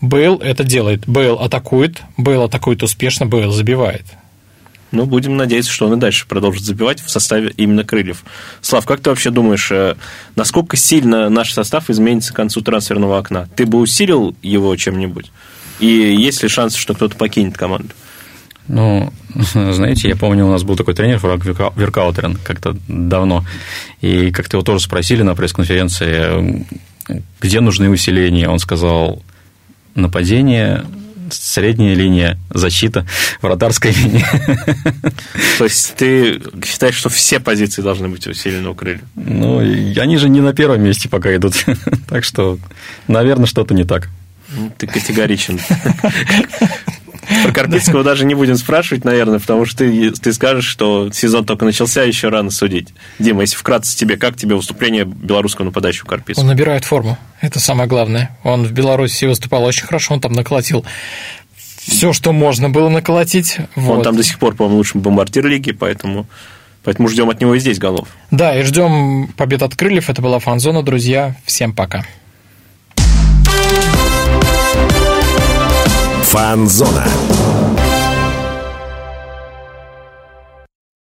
Бейл 0.00 0.36
это 0.36 0.62
делает. 0.62 1.08
Бейл 1.08 1.34
атакует, 1.34 2.02
Бейл 2.16 2.44
атакует 2.44 2.82
успешно, 2.82 3.26
Бейл 3.26 3.50
забивает. 3.50 4.04
Ну, 4.90 5.04
будем 5.04 5.36
надеяться, 5.36 5.70
что 5.70 5.86
он 5.86 5.94
и 5.94 6.00
дальше 6.00 6.26
продолжит 6.26 6.62
забивать 6.62 7.00
в 7.00 7.10
составе 7.10 7.52
именно 7.56 7.84
крыльев. 7.84 8.24
Слав, 8.62 8.86
как 8.86 9.00
ты 9.00 9.10
вообще 9.10 9.30
думаешь, 9.30 9.70
э, 9.70 9.96
насколько 10.34 10.76
сильно 10.76 11.28
наш 11.28 11.52
состав 11.52 11.90
изменится 11.90 12.32
к 12.32 12.36
концу 12.36 12.62
трансферного 12.62 13.18
окна? 13.18 13.48
Ты 13.54 13.66
бы 13.66 13.78
усилил 13.78 14.34
его 14.42 14.74
чем-нибудь? 14.76 15.30
И 15.80 15.86
есть 15.86 16.42
ли 16.42 16.48
шанс, 16.48 16.74
что 16.74 16.94
кто-то 16.94 17.16
покинет 17.16 17.56
команду? 17.56 17.90
Ну, 18.66 19.12
знаете, 19.54 20.08
я 20.08 20.16
помню, 20.16 20.46
у 20.46 20.50
нас 20.50 20.62
был 20.62 20.76
такой 20.76 20.94
тренер 20.94 21.18
Франк 21.18 21.44
Веркаутерен 21.44 22.38
как-то 22.42 22.76
давно, 22.86 23.44
и 24.00 24.30
как-то 24.30 24.56
его 24.56 24.64
тоже 24.64 24.84
спросили 24.84 25.22
на 25.22 25.34
пресс-конференции, 25.34 26.66
где 27.40 27.60
нужны 27.60 27.88
усиления. 27.90 28.48
Он 28.48 28.58
сказал, 28.58 29.22
нападение, 29.94 30.84
средняя 31.32 31.94
линия, 31.94 32.38
защита, 32.50 33.06
вратарская 33.42 33.92
линия. 33.92 34.26
То 35.58 35.64
есть 35.64 35.94
ты 35.96 36.40
считаешь, 36.64 36.94
что 36.94 37.08
все 37.08 37.40
позиции 37.40 37.82
должны 37.82 38.08
быть 38.08 38.26
усилены 38.26 38.68
у 38.68 38.74
крыльев? 38.74 39.02
Ну, 39.14 39.58
они 39.58 40.16
же 40.16 40.28
не 40.28 40.40
на 40.40 40.52
первом 40.52 40.82
месте 40.82 41.08
пока 41.08 41.34
идут. 41.34 41.54
Так 42.08 42.24
что, 42.24 42.58
наверное, 43.06 43.46
что-то 43.46 43.74
не 43.74 43.84
так. 43.84 44.08
Ты 44.78 44.86
категоричен. 44.86 45.60
Про 47.44 47.52
Карпицкого 47.52 48.02
даже 48.02 48.24
не 48.24 48.34
будем 48.34 48.56
спрашивать, 48.56 49.04
наверное, 49.04 49.38
потому 49.38 49.64
что 49.64 49.78
ты, 49.78 50.10
ты 50.12 50.32
скажешь, 50.32 50.66
что 50.66 51.10
сезон 51.12 51.44
только 51.44 51.64
начался, 51.64 52.02
еще 52.02 52.28
рано 52.28 52.50
судить. 52.50 52.88
Дима, 53.18 53.42
если 53.42 53.56
вкратце 53.56 53.96
тебе, 53.96 54.16
как 54.16 54.36
тебе 54.36 54.54
выступление 54.54 55.04
белорусского 55.04 55.66
нападающего 55.66 56.06
Карпицкого? 56.06 56.42
Он 56.42 56.48
набирает 56.48 56.84
форму, 56.84 57.18
это 57.40 57.60
самое 57.60 57.88
главное. 57.88 58.36
Он 58.44 58.64
в 58.64 58.72
Беларуси 58.72 59.26
выступал 59.26 59.64
очень 59.64 59.86
хорошо, 59.86 60.14
он 60.14 60.20
там 60.20 60.32
наколотил 60.32 60.84
все, 61.56 62.12
что 62.12 62.32
можно 62.32 62.68
было 62.70 62.88
наколотить. 62.88 63.58
Вот. 63.74 63.98
Он 63.98 64.04
там 64.04 64.16
до 64.16 64.22
сих 64.22 64.38
пор, 64.38 64.54
по-моему, 64.54 64.78
лучший 64.78 65.00
бомбардир 65.00 65.46
лиги, 65.46 65.72
поэтому 65.72 66.26
Поэтому 66.84 67.08
ждем 67.08 67.28
от 67.28 67.38
него 67.38 67.54
и 67.54 67.58
здесь 67.58 67.78
голов. 67.78 68.08
Да, 68.30 68.58
и 68.58 68.62
ждем 68.62 69.28
побед 69.36 69.62
от 69.62 69.76
крыльев. 69.76 70.08
Это 70.08 70.22
была 70.22 70.38
фанзона, 70.38 70.82
друзья. 70.82 71.34
Всем 71.44 71.74
пока. 71.74 72.04
Фанзона. 76.28 77.06